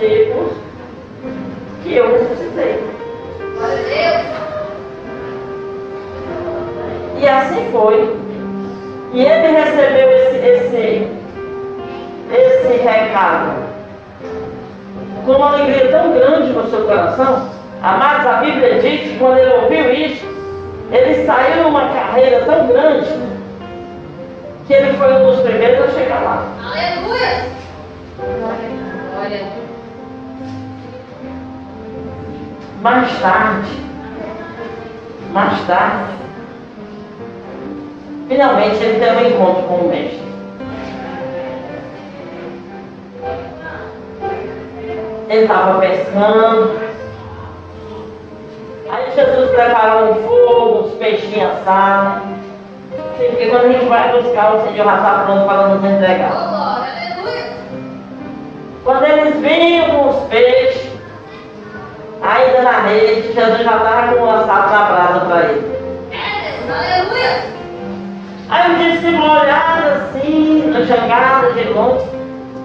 que 0.00 1.94
eu 1.94 2.12
ressuscitei. 2.12 2.82
Glória 3.56 3.76
a 3.76 3.82
Deus. 3.82 4.40
E 7.20 7.28
assim 7.28 7.68
foi. 7.70 8.16
E 9.12 9.20
ele 9.22 9.48
recebeu 9.48 10.10
esse, 10.10 10.36
esse, 10.36 11.08
esse 12.32 12.82
recado 12.82 13.70
com 15.26 15.32
uma 15.32 15.54
alegria 15.54 15.90
tão 15.90 16.12
grande 16.12 16.52
no 16.52 16.70
seu 16.70 16.86
coração. 16.86 17.50
Amados, 17.82 18.26
a 18.26 18.32
Bíblia 18.34 18.80
diz 18.80 19.00
que 19.02 19.18
quando 19.18 19.38
ele 19.38 19.52
ouviu 19.54 19.92
isso, 19.92 20.24
ele 20.92 21.26
saiu 21.26 21.64
numa 21.64 21.88
carreira 21.90 22.44
tão 22.44 22.66
grande 22.68 23.10
que 24.66 24.72
ele 24.72 24.96
foi 24.96 25.12
um 25.12 25.26
dos 25.26 25.40
primeiros 25.40 25.84
a 25.84 25.98
chegar 25.98 26.22
lá. 26.22 26.46
Aleluia. 26.62 27.44
Glória. 29.18 29.59
Mais 32.80 33.20
tarde, 33.20 33.70
mais 35.32 35.66
tarde, 35.66 36.12
finalmente 38.26 38.82
ele 38.82 38.98
teve 38.98 39.16
um 39.16 39.28
encontro 39.28 39.62
com 39.64 39.74
o 39.74 39.88
mestre. 39.88 40.22
Ele 45.28 45.42
estava 45.42 45.78
pescando. 45.78 46.80
Aí 48.90 49.10
Jesus 49.14 49.50
preparou 49.50 50.12
um 50.12 50.14
fogo, 50.22 50.86
os 50.86 50.94
peixinhos 50.94 51.50
assados. 51.52 52.22
Porque 53.18 53.46
quando 53.46 53.66
a 53.66 53.72
gente 53.72 53.84
vai 53.84 54.22
buscar, 54.22 54.54
o 54.54 54.62
Senhor 54.62 54.86
já 54.86 54.96
está 54.96 55.24
pronto 55.26 55.44
para 55.44 55.68
nos 55.68 55.84
entregar. 55.84 56.86
Quando 58.82 59.04
eles 59.04 59.36
vinham 59.36 59.90
com 59.90 60.08
os 60.08 60.28
peixes, 60.30 60.79
ainda 62.30 62.62
na 62.62 62.80
rede, 62.80 63.32
Jesus 63.32 63.62
já 63.62 63.76
estava 63.76 64.14
com 64.14 64.22
o 64.22 64.26
lançado 64.26 64.70
na 64.70 64.84
brasa 64.84 65.20
para 65.20 65.42
ele. 65.44 65.80
Aleluia. 66.70 67.60
Aí 68.48 68.72
o 68.72 68.92
discípulo 68.92 69.30
olhava 69.30 69.88
assim, 69.88 70.70
na 70.70 70.82
jangada 70.82 71.52
de 71.52 71.64
longe. 71.70 72.06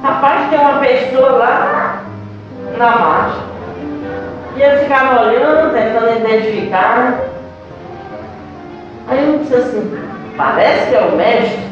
Rapaz, 0.04 0.50
tem 0.50 0.60
uma 0.60 0.80
pessoa 0.80 1.30
lá 1.32 2.04
na 2.78 2.96
margem. 2.96 3.42
E 4.56 4.62
eles 4.62 4.84
ficavam 4.84 5.28
olhando, 5.28 5.74
tentando 5.74 6.20
identificar. 6.20 7.20
Aí 9.08 9.28
eu 9.28 9.40
disse 9.40 9.56
assim, 9.56 9.98
parece 10.38 10.90
que 10.90 10.96
é 10.96 11.02
o 11.02 11.16
mestre. 11.16 11.66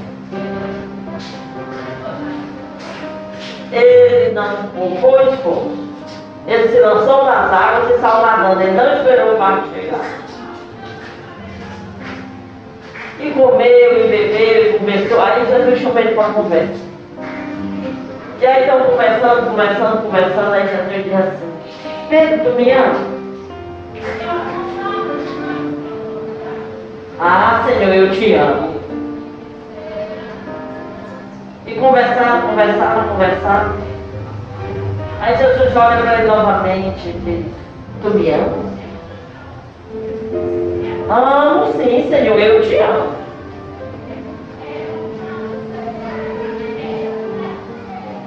Ele 3.71 4.33
não 4.33 4.67
poupou 4.75 5.33
esforço. 5.33 5.92
Ele 6.45 6.67
se 6.67 6.79
lançou 6.79 7.25
nas 7.25 7.53
águas 7.53 7.89
e 7.89 8.01
saiu 8.01 8.25
nadando. 8.25 8.61
Ele 8.61 8.71
não 8.71 8.93
esperou 8.97 9.35
o 9.35 9.37
barco 9.37 9.67
chegar. 9.73 10.23
E 13.19 13.31
comeu, 13.31 14.05
e 14.05 14.07
bebeu, 14.09 14.75
e 14.75 14.79
conversou. 14.79 15.21
Aí 15.21 15.45
Jesus 15.45 15.79
chamou 15.79 15.99
ele 15.99 16.15
para 16.15 16.33
conversa. 16.33 16.93
E 18.41 18.45
aí 18.45 18.63
estão 18.63 18.81
conversando, 18.81 19.49
conversando, 19.49 20.01
conversando. 20.01 20.53
Aí 20.53 20.67
Jesus 20.67 21.03
diz 21.05 21.13
assim: 21.13 21.53
Pedro, 22.09 22.43
tu 22.43 22.57
me 22.57 22.71
ama? 22.71 23.13
Ah, 27.19 27.63
Senhor, 27.65 27.93
eu 27.93 28.11
te 28.11 28.33
amo. 28.33 28.73
E 31.65 31.73
conversaram, 31.75 32.49
conversaram, 32.49 33.07
conversaram. 33.07 33.92
Aí 35.23 35.35
Jesus 35.37 35.73
olha 35.73 36.01
para 36.01 36.19
ele 36.19 36.27
novamente 36.27 37.07
e 37.07 37.13
diz: 37.23 37.45
Tu 38.01 38.09
me 38.09 38.29
amas? 38.29 38.73
Amo 41.09 41.71
sim, 41.77 42.09
Senhor, 42.09 42.37
eu 42.37 42.61
te 42.61 42.75
amo. 42.75 43.13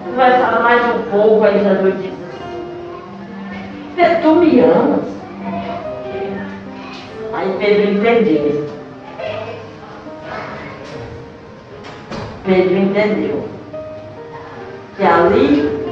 Conversaram 0.06 0.62
mais 0.62 0.94
um 0.94 1.02
pouco, 1.10 1.44
aí 1.44 1.62
Jesus 1.62 1.94
disse 2.00 2.14
assim, 4.00 4.22
tu 4.22 4.34
me 4.36 4.60
amas? 4.60 5.04
Aí 7.34 7.56
Pedro 7.58 7.92
entendeu. 7.92 8.70
Pedro 12.46 12.74
entendeu. 12.74 13.44
Que 14.96 15.04
ali 15.04 15.85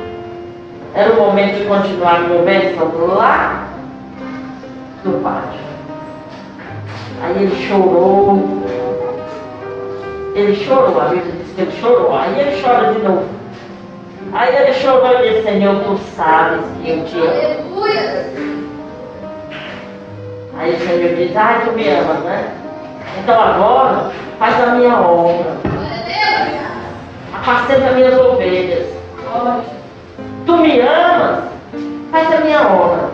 era 0.94 1.12
o 1.12 1.16
momento 1.16 1.58
de 1.58 1.64
continuar 1.64 2.20
a 2.20 2.28
conversa 2.28 2.84
lá 2.84 3.66
do 5.02 5.22
pátio. 5.22 5.60
Aí 7.20 7.42
ele 7.42 7.66
chorou. 7.66 8.64
Ele 10.36 10.54
chorou, 10.54 11.00
a 11.00 11.04
Bíblia 11.06 11.32
diz 11.32 11.52
que 11.54 11.60
ele 11.62 11.72
chorou. 11.80 12.16
Aí 12.16 12.38
ele 12.38 12.62
chora 12.62 12.92
de 12.92 13.00
novo. 13.00 13.24
Aí 14.32 14.54
ele 14.54 14.72
chorou 14.74 15.20
e 15.20 15.30
disse, 15.30 15.42
Senhor, 15.42 15.76
tu 15.84 15.98
sabes 16.16 16.64
que 16.82 16.90
eu 16.90 17.04
te 17.04 17.18
amo. 17.18 17.28
Aleluia. 17.28 18.26
Aí 20.56 20.74
o 20.74 20.78
Senhor 20.78 21.14
diz, 21.16 21.36
ai, 21.36 21.62
tu 21.64 21.72
me 21.72 21.88
amas, 21.88 22.20
né? 22.20 22.52
Então 23.20 23.40
agora 23.40 24.12
faz 24.38 24.62
a 24.62 24.74
minha 24.74 25.00
obra. 25.00 25.56
Glória 25.62 25.90
a 25.92 26.44
Deus. 26.44 26.64
Apacenta 27.34 27.92
minhas 27.92 28.18
ovelhas. 28.18 28.86
Glória. 29.22 29.83
Tu 30.46 30.56
me 30.56 30.80
amas? 30.80 31.44
Faz 32.10 32.34
a 32.34 32.40
minha 32.40 32.60
obra. 32.60 33.10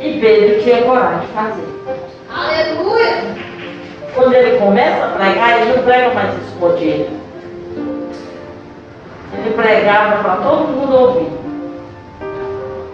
E 0.00 0.20
Pedro 0.20 0.62
tinha 0.62 0.82
coragem 0.82 1.20
de 1.20 1.26
fazer. 1.28 1.76
Aleluia. 2.30 3.36
Quando 4.14 4.34
ele 4.34 4.58
começa 4.58 5.04
a 5.04 5.08
pregar, 5.08 5.60
ele 5.60 5.76
não 5.76 5.82
prega 5.82 6.14
mais 6.14 6.34
escondido. 6.46 7.08
Ele 9.32 9.54
pregava 9.54 10.22
para 10.22 10.36
todo 10.36 10.68
mundo 10.68 10.96
ouvir. 10.96 11.32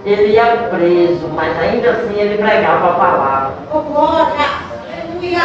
Ele 0.05 0.33
ia 0.33 0.69
preso, 0.71 1.29
mas 1.35 1.59
ainda 1.59 1.91
assim 1.91 2.19
ele 2.19 2.43
pregava 2.43 2.91
a 2.91 2.95
palavra. 2.95 3.53
Oh, 3.73 3.81
glória. 3.81 4.47
Aleluia. 4.93 5.41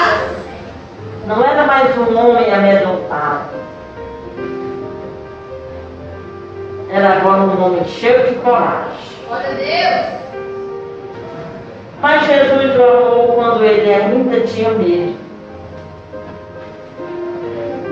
Não 1.28 1.44
era 1.44 1.64
mais 1.64 1.98
um 1.98 2.18
homem 2.18 2.54
amedrontado. 2.54 3.58
Era 6.90 7.18
agora 7.18 7.42
um 7.42 7.66
homem 7.66 7.86
cheio 7.86 8.28
de 8.28 8.36
coragem. 8.36 9.08
Glória 9.28 9.50
a 9.50 9.54
Deus. 9.54 10.18
Mas 12.02 12.26
Jesus 12.26 12.80
orou 12.80 13.34
quando 13.34 13.64
ele 13.64 13.94
ainda 13.94 14.40
tinha 14.42 14.70
medo. 14.70 15.16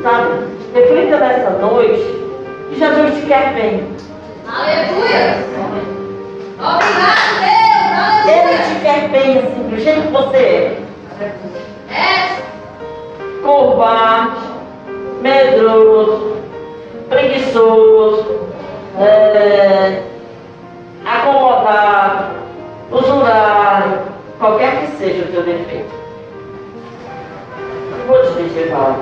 Sabe? 0.01 0.45
Reflita 0.73 1.17
nessa 1.17 1.49
noite 1.51 2.03
que 2.69 2.79
Jesus 2.79 3.15
te 3.15 3.25
quer 3.25 3.53
bem. 3.53 3.87
Aleluia. 4.47 5.45
Obrigado, 6.59 7.39
Deus. 7.41 8.27
Ele 8.27 8.39
Aleluia. 8.39 8.63
te 8.63 8.75
quer 8.81 9.09
bem 9.09 9.37
assim, 9.39 9.69
do 9.69 9.77
jeito 9.79 10.01
que 10.03 10.11
você 10.11 10.37
é. 10.37 10.81
É. 11.89 12.35
Covarde, 13.43 14.41
medroso, 15.21 16.37
preguiçoso, 17.09 18.39
é, 18.99 20.03
acomodado, 21.05 22.35
usurário, 22.91 23.99
qualquer 24.39 24.81
que 24.81 24.97
seja 24.97 25.25
o 25.25 25.31
teu 25.31 25.43
defeito. 25.43 25.93
Vou 28.07 28.21
te 28.23 28.43
dizer 28.43 28.69
qual. 28.69 28.95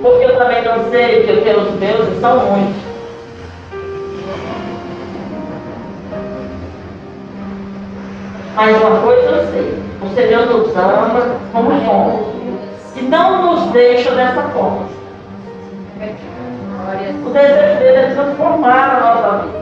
Porque 0.00 0.24
eu 0.24 0.38
também 0.38 0.64
não 0.64 0.90
sei 0.90 1.24
que 1.24 1.32
os 1.32 1.42
teus 1.42 1.72
deuses 1.74 2.20
são 2.20 2.38
muitos. 2.38 2.90
Mas 8.54 8.76
uma 8.82 9.00
coisa 9.00 9.22
eu 9.22 9.52
sei, 9.52 9.82
o 10.02 10.14
Senhor 10.14 10.46
nos 10.46 10.76
ama 10.76 11.36
como 11.52 11.70
somos. 11.84 12.30
E 12.96 13.02
não 13.02 13.54
nos 13.54 13.72
deixa 13.72 14.10
dessa 14.12 14.42
forma. 14.50 14.86
O 17.24 17.30
desejo 17.30 17.78
dele 17.78 17.96
é 17.96 18.14
transformar 18.14 18.96
a 18.96 19.00
nossa 19.00 19.38
vida. 19.38 19.60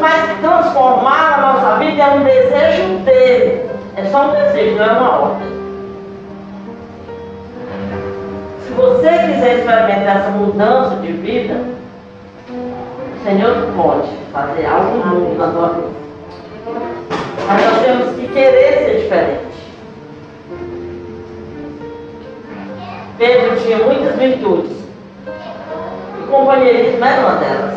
Mas 0.00 0.40
transformar 0.40 1.34
a 1.34 1.52
nossa 1.52 1.76
vida 1.76 2.02
é 2.02 2.10
um 2.10 2.24
desejo 2.24 2.98
dele. 3.04 3.70
É 3.96 4.04
só 4.06 4.26
um 4.26 4.32
desejo, 4.32 4.76
não 4.76 4.84
é 4.84 4.92
uma 4.92 5.20
ordem. 5.20 5.54
Se 8.66 8.72
você 8.72 9.08
quiser 9.08 9.58
experimentar 9.58 10.16
essa 10.16 10.30
mudança 10.30 10.96
de 10.96 11.12
vida, 11.12 11.60
o 12.50 13.24
Senhor 13.24 13.68
pode 13.76 14.08
fazer 14.32 14.66
algo 14.66 14.98
novo 15.06 15.34
na 15.38 15.48
tua 15.48 15.68
vida. 15.68 16.04
Mas 17.46 17.64
nós 17.64 17.82
temos 17.82 18.16
que 18.16 18.28
querer 18.28 18.84
ser 18.84 19.00
diferente. 19.02 19.44
Pedro 23.16 23.56
tinha 23.60 23.78
muitas 23.78 24.16
virtudes. 24.16 24.83
E 26.24 26.26
companheirismo 26.26 27.04
era 27.04 27.20
uma 27.20 27.36
delas. 27.36 27.74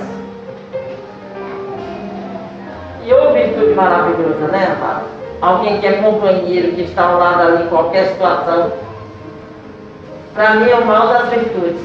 E 3.04 3.14
outra 3.14 3.32
virtude 3.34 3.74
maravilhosa, 3.74 4.48
né, 4.48 4.78
amado? 4.80 5.06
Alguém 5.42 5.80
que 5.80 5.88
é 5.88 5.94
companheiro, 6.02 6.74
que 6.74 6.82
está 6.84 7.04
ao 7.04 7.20
lado 7.20 7.42
ali 7.42 7.64
em 7.64 7.68
qualquer 7.68 8.08
situação. 8.08 8.72
Para 10.34 10.56
mim 10.56 10.70
é 10.70 10.76
o 10.76 10.86
mal 10.86 11.08
das 11.10 11.30
virtudes. 11.30 11.82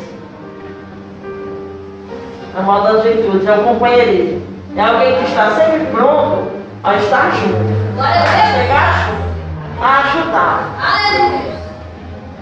É 2.56 2.60
o 2.60 2.62
mal 2.62 2.82
das 2.82 3.02
virtudes, 3.02 3.46
é 3.46 3.52
o 3.56 3.64
companheirismo. 3.64 4.42
É 4.76 4.80
alguém 4.80 5.18
que 5.18 5.24
está 5.24 5.50
sempre 5.50 5.86
pronto 5.86 6.48
a 6.84 6.94
estar 6.94 7.30
junto. 7.32 8.00
A. 8.00 8.52
Chegar 8.52 9.08
junto, 9.08 9.82
a 9.82 9.98
ajudar. 9.98 10.70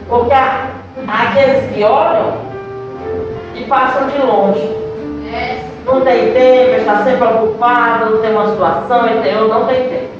Porque 0.09 0.35
aqueles 1.09 1.73
que 1.73 1.85
olham 1.85 2.50
passam 3.71 4.09
de 4.09 4.19
longe. 4.19 4.77
Não 5.87 6.01
tem 6.03 6.33
tempo, 6.33 6.81
está 6.81 7.05
sempre 7.05 7.25
ocupado, 7.25 8.11
não 8.11 8.21
tem 8.21 8.33
uma 8.33 8.51
situação, 8.51 9.09
entendeu? 9.09 9.49
Não 9.49 9.65
tem 9.65 9.89
tempo. 9.89 10.11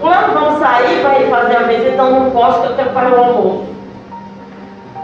Fulano, 0.00 0.32
vamos 0.32 0.60
sair 0.60 1.02
para 1.02 1.18
ir 1.18 1.28
fazer 1.28 1.56
a 1.56 1.62
visita, 1.64 1.88
então 1.90 2.10
não 2.10 2.30
posso, 2.30 2.60
porque 2.60 2.72
eu 2.72 2.76
tenho 2.76 2.88
que 2.88 2.94
fazer 2.94 3.14
o 3.14 3.18
almoço. 3.18 3.66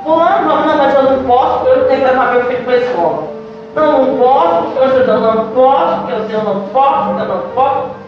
Fulano, 0.04 0.48
vamos, 0.48 0.66
não, 0.66 0.76
mas 0.78 0.94
eu 0.94 1.02
não 1.02 1.24
posso, 1.24 1.58
porque 1.58 1.78
eu 1.80 1.88
tenho 1.88 2.00
que 2.00 2.06
levar 2.06 2.32
meu 2.32 2.44
filho 2.44 2.64
para 2.64 2.72
a 2.72 2.76
escola. 2.76 3.28
Não, 3.74 4.04
não 4.04 4.18
posso, 4.18 4.62
porque 4.62 4.78
eu 4.78 5.14
eu 5.14 5.20
não 5.20 5.48
posso, 5.48 5.96
porque 6.00 6.12
eu 6.12 6.38
eu 6.38 6.44
não 6.44 6.60
posso, 6.68 7.08
porque 7.08 7.22
eu 7.22 7.28
não 7.28 7.40
posso. 7.54 8.02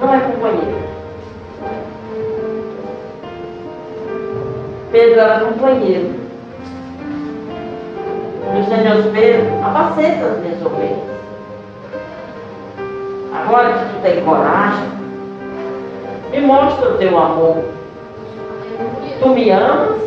Não 0.00 0.14
é 0.14 0.20
companheiro. 0.20 0.88
Pedro 4.92 5.20
era 5.20 5.40
companheiro. 5.40 6.27
E 8.54 8.60
o 8.60 8.64
Senhor 8.64 9.12
Pedro, 9.12 9.62
apacenta 9.62 10.26
as 10.26 10.38
minhas 10.38 10.64
ovelhas. 10.64 10.98
Agora 13.34 13.72
que 13.72 13.84
tu 13.84 14.02
tem 14.02 14.24
coragem, 14.24 14.88
me 16.30 16.40
mostra 16.40 16.90
o 16.90 16.98
teu 16.98 17.18
amor. 17.18 17.64
Tu 19.20 19.28
me 19.28 19.50
amas, 19.50 20.00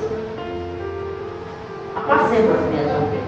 apacenta 1.95 2.53
as 2.53 2.61
minhas 2.69 2.87
ovelhas. 2.87 3.21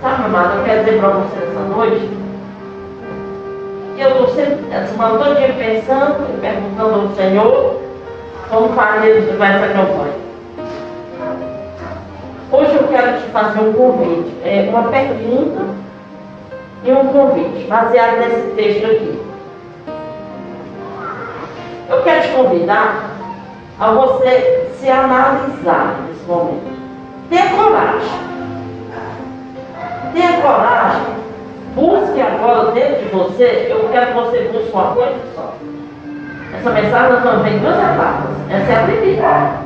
Sabe, 0.00 0.24
amado, 0.24 0.58
eu 0.58 0.64
quero 0.64 0.84
dizer 0.84 0.98
para 0.98 1.08
você 1.10 1.36
essa 1.36 1.60
noite 1.60 2.10
que 3.94 4.00
eu 4.00 4.10
estou 4.10 4.28
sempre, 4.28 4.72
essa 4.72 4.88
semana 4.88 5.18
todo 5.18 5.36
dia 5.36 5.52
pensando 5.52 6.26
e 6.34 6.40
perguntando 6.40 6.94
ao 6.94 7.14
Senhor 7.14 7.80
como 8.48 8.68
fazer 8.70 9.18
essa 9.18 9.68
campanha. 9.68 10.21
Hoje 12.52 12.74
eu 12.74 12.86
quero 12.88 13.18
te 13.18 13.28
fazer 13.28 13.60
um 13.60 13.72
convite, 13.72 14.30
é, 14.44 14.68
uma 14.68 14.82
pergunta 14.90 15.62
e 16.84 16.92
um 16.92 17.06
convite, 17.08 17.66
baseado 17.66 18.18
nesse 18.18 18.50
texto 18.54 18.84
aqui. 18.84 19.22
Eu 21.88 22.02
quero 22.02 22.20
te 22.20 22.28
convidar 22.28 23.10
a 23.80 23.90
você 23.92 24.68
se 24.78 24.90
analisar 24.90 25.96
nesse 26.06 26.24
momento. 26.26 26.78
Tenha 27.30 27.56
coragem. 27.56 28.20
Tenha 30.12 30.42
coragem. 30.42 31.02
Busque 31.74 32.20
agora 32.20 32.72
dentro 32.72 33.02
de 33.02 33.08
você, 33.14 33.68
eu 33.70 33.88
quero 33.88 34.08
que 34.08 34.12
você 34.12 34.50
busque 34.52 34.72
uma 34.72 34.94
coisa 34.94 35.16
só. 35.34 35.54
Essa 36.58 36.70
mensagem 36.70 37.22
também 37.22 37.58
duas 37.60 37.78
etapas. 37.78 38.30
Essa 38.50 38.72
é 38.72 38.76
a 38.76 38.82
primeira. 38.82 39.61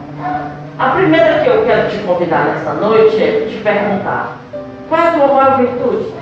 A 0.79 0.91
primeira 0.91 1.43
que 1.43 1.49
eu 1.49 1.65
quero 1.65 1.89
te 1.89 1.97
convidar 2.01 2.45
nessa 2.45 2.75
noite 2.75 3.17
é 3.17 3.47
te 3.49 3.63
perguntar: 3.63 4.37
qual 4.91 5.01
é 5.01 5.09
a 5.09 5.13
tua 5.13 5.27
maior 5.29 5.57
virtude? 5.57 6.13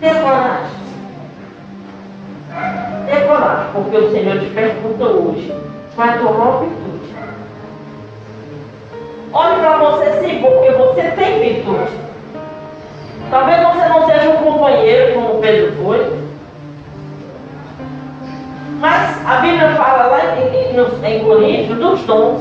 Tenha 0.00 0.14
coragem. 0.20 0.66
Tenha 3.06 3.26
coragem, 3.28 3.66
porque 3.72 3.96
o 3.96 4.10
Senhor 4.10 4.40
te 4.40 4.46
pergunta 4.46 5.04
hoje: 5.04 5.54
qual 5.94 6.08
é 6.08 6.10
a 6.10 6.18
tua 6.18 6.32
maior 6.32 6.58
virtude? 6.58 7.14
Olhe 9.32 9.60
para 9.60 9.76
você 9.76 10.10
sim, 10.20 10.40
porque 10.40 10.70
você 10.72 11.02
tem 11.02 11.54
virtude. 11.54 11.92
Talvez 13.30 13.62
você 13.62 13.88
não 13.88 14.06
seja 14.06 14.28
um 14.28 14.36
companheiro 14.38 15.14
como 15.14 15.40
Pedro 15.40 15.72
foi. 15.84 16.21
Mas 18.82 19.24
a 19.24 19.36
Bíblia 19.36 19.76
fala 19.76 20.06
lá 20.06 20.18
em, 21.04 21.24
Coríntios 21.24 21.78
dos 21.78 22.00
dons. 22.00 22.40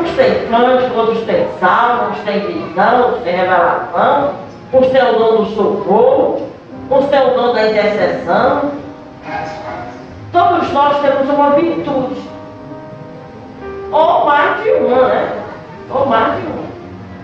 Uns 0.00 0.10
têm 0.16 0.48
cântico, 0.48 0.98
outros 0.98 1.22
têm 1.26 1.46
salmo, 1.60 2.10
uns 2.10 2.20
têm 2.20 2.40
visão, 2.40 3.02
outros 3.02 3.22
têm 3.22 3.36
revelação, 3.36 4.30
uns 4.72 4.86
têm 4.86 5.02
o 5.02 5.18
dom 5.18 5.36
do 5.36 5.46
socorro, 5.54 6.48
uns 6.90 7.04
têm 7.10 7.20
o 7.20 7.34
dom 7.34 7.52
da 7.52 7.68
intercessão. 7.68 8.70
Todos 10.32 10.72
nós 10.72 10.98
temos 11.02 11.28
uma 11.28 11.50
virtude. 11.50 12.22
Ou 13.92 14.24
mais 14.24 14.62
de 14.62 14.70
uma, 14.70 15.08
né? 15.08 15.32
Ou 15.90 16.06
mais 16.06 16.34
de 16.36 16.46
uma. 16.46 16.64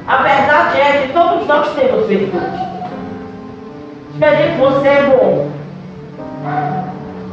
A 0.06 0.22
verdade 0.22 0.80
é 0.82 1.06
que 1.06 1.12
todos 1.14 1.46
nós 1.46 1.72
temos 1.72 2.06
virtude. 2.06 2.60
Espere 4.12 4.52
que 4.52 4.60
você 4.60 4.86
é 4.86 5.02
bom. 5.04 5.48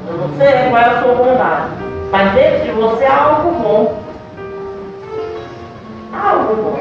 Não 0.10 0.38
sei 0.38 0.70
qual 0.70 0.82
é 0.82 0.86
a 0.86 1.02
sua 1.02 1.16
bondade. 1.16 1.70
Mas 2.12 2.34
dentro 2.34 2.64
de 2.66 2.72
você 2.72 3.06
há 3.06 3.24
algo 3.24 3.52
bom. 3.52 4.00
Há 6.14 6.30
algo 6.30 6.56
bom. 6.56 6.80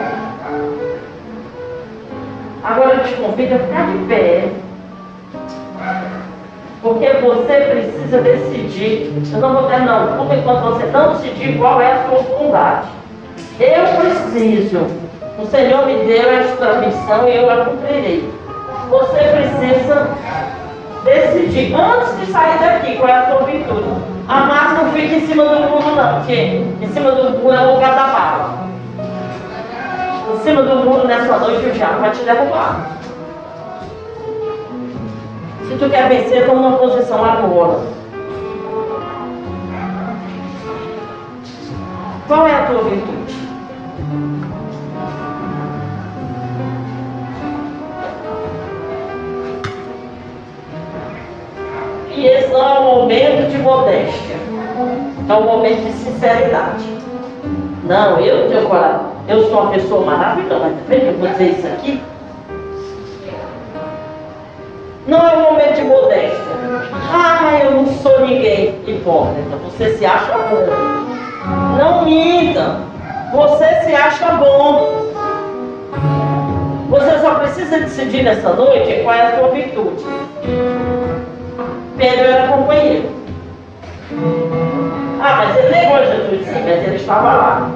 Agora 2.62 2.95
eu 2.95 3.05
te 3.05 3.14
convido 3.14 3.55
a 3.57 3.59
ficar 3.59 3.87
de 3.87 3.99
pé. 4.07 4.49
Porque 6.83 7.09
você 7.14 7.55
precisa 7.70 8.20
decidir. 8.22 9.12
Eu 9.33 9.41
não 9.41 9.55
vou 9.55 9.64
ter 9.64 9.81
não, 9.81 10.16
porque 10.18 10.37
enquanto 10.37 10.62
você 10.62 10.87
não 10.87 11.12
decidir 11.14 11.59
qual 11.59 11.81
é 11.81 11.93
a 11.93 12.05
sua 12.05 12.22
bondade. 12.22 12.89
Eu 13.59 13.85
preciso. 14.01 14.87
O 15.39 15.47
Senhor 15.47 15.87
me 15.87 15.97
deu 16.05 16.31
esta 16.31 16.74
missão 16.81 17.29
e 17.29 17.37
eu 17.37 17.51
a 17.51 17.64
cumprirei. 17.64 18.33
Você 18.89 19.18
precisa 19.18 20.09
decidir 21.07 21.74
antes 21.74 22.18
de 22.18 22.26
sair 22.32 22.59
daqui 22.59 22.96
qual 22.96 23.09
é 23.09 23.12
a 23.12 23.26
sua 23.30 23.44
virtude. 23.44 23.88
A 24.28 24.40
massa 24.40 24.82
não 24.82 24.92
fica 24.92 25.14
em 25.14 25.26
cima 25.26 25.44
do 25.44 25.61
muro 25.61 25.94
não, 25.94 26.16
porque 26.16 26.64
em 26.80 26.88
cima 26.92 27.12
do 27.12 27.38
muro 27.38 27.54
é 27.54 27.66
o 27.66 27.74
lugar 27.74 27.94
da 27.94 28.07
bala. 28.09 28.66
Em 30.34 30.38
cima 30.40 30.62
do 30.62 30.76
muro 30.84 31.07
nessa 31.07 31.38
noite 31.38 31.66
o 31.66 31.72
diabo 31.72 32.00
vai 32.00 32.11
te 32.11 32.22
derrubar. 32.24 32.90
Se 35.68 35.76
tu 35.76 35.90
quer 35.90 36.09
vencer, 36.09 36.46
toma 36.46 36.68
uma 36.68 36.78
posição 36.78 37.24
agora. 37.24 37.80
Qual 42.26 42.46
é 42.46 42.52
a 42.52 42.66
tua 42.66 42.82
virtude? 42.82 43.45
E 52.16 52.26
esse 52.26 52.48
não 52.50 52.66
é 52.66 52.80
um 52.80 53.00
momento 53.00 53.50
de 53.50 53.58
modéstia. 53.58 54.36
É 55.28 55.34
um 55.34 55.42
momento 55.42 55.84
de 55.84 55.92
sinceridade. 55.92 56.84
Não, 57.84 58.18
eu 58.20 58.48
tenho 58.48 58.66
coragem. 58.66 59.06
Eu 59.28 59.50
sou 59.50 59.60
uma 59.60 59.70
pessoa 59.72 60.06
maravilhosa. 60.06 60.72
Vem 60.88 61.00
que 61.00 61.06
eu 61.06 61.18
vou 61.18 61.28
dizer 61.28 61.50
isso 61.50 61.66
aqui. 61.66 62.02
Não 65.06 65.18
é 65.28 65.36
um 65.36 65.52
momento 65.52 65.74
de 65.74 65.82
modéstia. 65.82 66.56
Ah, 67.12 67.60
eu 67.62 67.70
não 67.72 67.86
sou 67.86 68.26
ninguém. 68.26 68.74
Hipócrita. 68.86 69.56
Você 69.64 69.98
se 69.98 70.06
acha 70.06 70.32
bom. 70.32 70.66
Não 71.76 72.04
minta. 72.06 72.78
Você 73.34 73.82
se 73.84 73.94
acha 73.94 74.32
bom. 74.32 75.12
Você 76.88 77.18
só 77.18 77.34
precisa 77.34 77.78
decidir 77.78 78.22
nessa 78.22 78.54
noite 78.54 79.02
qual 79.02 79.14
é 79.14 79.20
a 79.20 79.38
sua 79.38 79.48
virtude. 79.48 80.04
Pedro 81.97 82.24
era 82.24 82.49
companheiro. 82.49 83.09
Ah, 85.20 85.36
mas 85.38 85.57
ele 85.57 85.74
negou 85.74 85.99
Jesus, 85.99 86.47
sim, 86.47 86.62
mas 86.64 86.86
ele 86.86 86.97
estava 86.97 87.32
lá. 87.32 87.70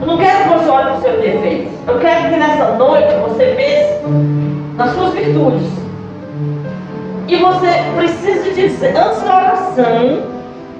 Eu 0.00 0.06
não 0.06 0.18
quero 0.18 0.44
que 0.44 0.48
você 0.50 0.68
olhe 0.68 0.84
para 0.84 0.94
os 0.94 1.02
seus 1.02 1.20
defeitos. 1.20 1.72
Eu 1.86 1.98
quero 1.98 2.28
que 2.28 2.36
nessa 2.36 2.72
noite 2.74 3.14
você 3.28 3.44
pense 3.56 4.76
nas 4.76 4.92
suas 4.92 5.14
virtudes. 5.14 5.68
E 7.28 7.36
você 7.36 7.66
precisa 7.96 8.50
dizer, 8.52 8.96
antes 8.96 9.22
da 9.22 9.36
oração, 9.36 10.22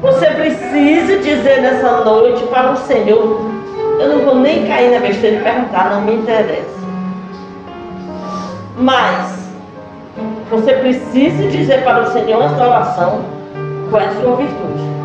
você 0.01 0.27
precisa 0.27 1.18
dizer 1.18 1.61
nessa 1.61 2.05
noite 2.05 2.45
para 2.45 2.72
o 2.72 2.77
Senhor, 2.77 3.51
eu 3.99 4.09
não 4.09 4.24
vou 4.24 4.37
nem 4.37 4.66
cair 4.66 4.93
na 4.93 5.01
besteira 5.01 5.39
de 5.39 5.43
perguntar, 5.43 5.91
não 5.91 6.03
me 6.03 6.14
interessa. 6.14 6.77
Mas 8.77 9.45
você 10.51 10.74
precisa 10.74 11.49
dizer 11.49 11.82
para 11.82 12.03
o 12.03 12.07
Senhor 12.12 12.40
antes 12.40 12.57
da 12.57 12.68
oração 12.68 13.24
qual 13.90 14.03
é 14.03 14.07
a 14.07 14.12
sua 14.12 14.36
virtude. 14.36 14.97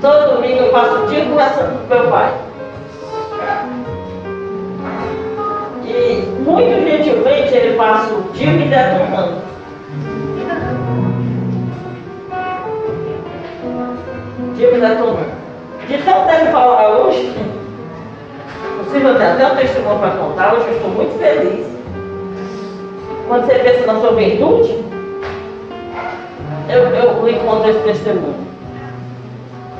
Todo 0.00 0.34
domingo 0.34 0.58
eu 0.58 0.70
passo 0.72 1.04
o 1.04 1.06
dia 1.06 1.24
conversando 1.24 1.88
com 1.88 1.94
meu 1.94 2.10
pai. 2.10 2.34
E 5.84 6.26
muito 6.44 6.88
gentilmente 6.88 7.54
ele 7.54 7.76
passa 7.76 8.12
o 8.12 8.22
dia 8.34 8.50
me 8.50 8.68
detonando. 8.68 9.36
Dia 14.54 14.72
me 14.72 14.80
detonando. 14.80 15.36
De 15.88 15.98
tanto 15.98 16.30
ele 16.30 16.50
falar 16.50 16.88
hoje, 16.98 17.32
possível 18.86 19.16
ter 19.16 19.24
até 19.24 19.46
um 19.46 19.56
testemunho 19.56 19.98
para 19.98 20.10
contar, 20.10 20.54
hoje 20.54 20.68
eu 20.68 20.76
estou 20.76 20.90
muito 20.90 21.18
feliz. 21.18 21.66
Quando 23.28 23.46
você 23.46 23.54
pensa 23.58 23.92
na 23.92 24.00
sua 24.00 24.12
virtude, 24.12 24.84
eu, 26.68 26.82
eu 26.94 27.28
encontro 27.28 27.70
esse 27.70 27.80
testemunho. 27.80 28.46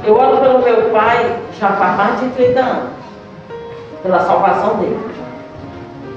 Eu 0.05 0.17
oro 0.17 0.39
pelo 0.39 0.59
meu 0.61 0.91
pai 0.91 1.37
já 1.59 1.69
faz 1.73 1.97
mais 1.97 2.21
de 2.21 2.29
30 2.31 2.61
anos, 2.61 2.91
pela 4.03 4.21
salvação 4.21 4.77
dele. 4.77 4.99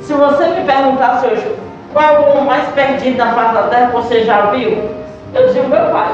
Se 0.02 0.14
você 0.14 0.48
me 0.48 0.66
perguntar 0.66 1.24
hoje 1.24 1.56
qual 1.94 2.06
é 2.06 2.20
o 2.20 2.32
homem 2.32 2.46
mais 2.46 2.68
perdido 2.70 3.18
na 3.18 3.34
face 3.34 3.54
da 3.54 3.64
terra 3.64 3.88
que 3.88 3.94
você 3.94 4.24
já 4.24 4.48
viu, 4.48 4.90
eu 5.34 5.54
digo 5.54 5.68
meu 5.68 5.92
pai. 5.92 6.14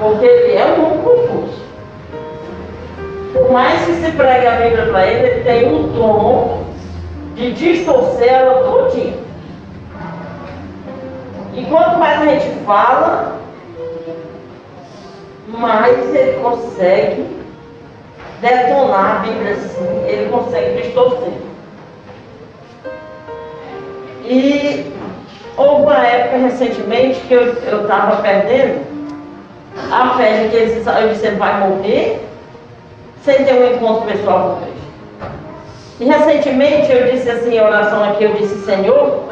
Porque 0.00 0.24
ele 0.24 0.56
é 0.56 0.76
um 0.78 0.86
homem 0.86 0.98
confuso. 1.02 1.67
Por 3.32 3.50
mais 3.52 3.84
que 3.84 3.92
se 3.94 4.10
pregue 4.12 4.46
a 4.46 4.56
Bíblia 4.56 4.86
para 4.86 5.06
ele, 5.06 5.26
ele 5.26 5.44
tem 5.44 5.72
um 5.72 5.88
dom 5.88 6.64
de 7.34 7.52
distorcer 7.52 8.28
ela 8.28 8.62
todinha. 8.62 9.14
E 11.54 11.64
quanto 11.66 11.98
mais 11.98 12.22
a 12.22 12.26
gente 12.26 12.64
fala, 12.64 13.38
mais 15.48 16.14
ele 16.14 16.40
consegue 16.40 17.26
detonar 18.40 19.16
a 19.16 19.18
Bíblia 19.20 19.52
assim, 19.52 20.04
ele 20.06 20.30
consegue 20.30 20.82
distorcer. 20.82 21.32
E 24.24 24.92
houve 25.56 25.82
uma 25.82 26.06
época 26.06 26.38
recentemente 26.38 27.20
que 27.20 27.34
eu 27.34 27.52
estava 27.52 28.22
perdendo 28.22 28.86
a 29.90 30.16
fé 30.16 30.44
de 30.44 30.48
que 30.50 30.56
ele, 30.56 30.84
eu 30.84 31.08
disse, 31.08 31.26
ele 31.26 31.36
vai 31.36 31.60
morrer 31.60 32.27
sem 33.24 33.44
ter 33.44 33.54
um 33.54 33.74
encontro 33.74 34.06
pessoal 34.06 34.56
com 34.60 34.64
Cristo. 34.64 34.88
E 36.00 36.04
recentemente 36.04 36.92
eu 36.92 37.10
disse 37.10 37.30
assim, 37.30 37.56
em 37.56 37.60
oração 37.60 38.04
aqui, 38.04 38.24
eu 38.24 38.34
disse, 38.34 38.64
Senhor, 38.64 39.24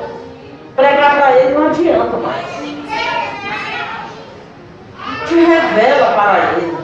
pregar 0.75 1.17
para 1.17 1.37
ele 1.37 1.55
não 1.55 1.69
adianta 1.69 2.17
mais 2.17 2.57
te 5.27 5.35
revela 5.35 6.13
para 6.13 6.53
ele. 6.53 6.77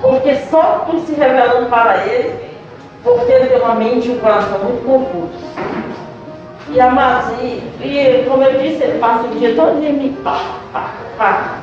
Porque 0.00 0.36
só 0.50 0.86
tu 0.90 0.98
se 1.00 1.14
revelando 1.14 1.68
para 1.68 2.06
ele, 2.06 2.34
porque 3.04 3.30
ele 3.30 3.46
tem 3.46 3.60
uma 3.60 3.74
mente 3.74 4.08
e 4.08 4.12
um 4.12 4.18
coração 4.18 4.58
muito 4.60 4.84
confuso. 4.84 5.52
E 6.68 6.80
amados, 6.80 7.38
e, 7.40 7.62
e 7.84 8.24
como 8.28 8.42
eu 8.42 8.58
disse, 8.58 8.82
ele 8.82 8.98
passa 8.98 9.26
o 9.26 9.38
dia 9.38 9.54
todo 9.54 9.82
em 9.84 9.92
mim, 9.92 10.18
pá, 10.24 10.40
pá, 10.72 10.90
pá. 11.18 11.58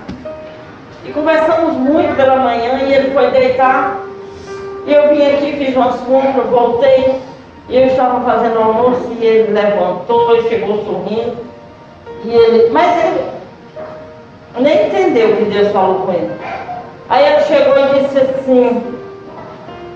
E 1.09 1.11
conversamos 1.11 1.73
muito 1.73 2.15
pela 2.15 2.35
manhã 2.35 2.83
e 2.83 2.93
ele 2.93 3.11
foi 3.15 3.31
deitar. 3.31 3.97
E 4.85 4.93
eu 4.93 5.09
vim 5.09 5.25
aqui, 5.25 5.53
fiz 5.53 5.75
umas 5.75 5.95
compras, 6.01 6.45
voltei. 6.51 7.19
E 7.67 7.77
eu 7.77 7.87
estava 7.87 8.21
fazendo 8.21 8.59
almoço 8.59 9.07
e 9.19 9.25
ele 9.25 9.51
levantou 9.51 10.37
e 10.37 10.47
chegou 10.47 10.85
sorrindo. 10.85 11.35
E 12.23 12.29
ele, 12.29 12.69
mas 12.69 13.03
ele, 13.03 13.25
nem 14.59 14.87
entendeu 14.87 15.31
o 15.31 15.37
que 15.37 15.45
Deus 15.45 15.71
falou 15.71 16.05
com 16.05 16.13
ele. 16.13 16.31
Aí 17.09 17.25
ele 17.25 17.41
chegou 17.41 17.75
e 17.79 18.03
disse 18.03 18.19
assim, 18.19 18.83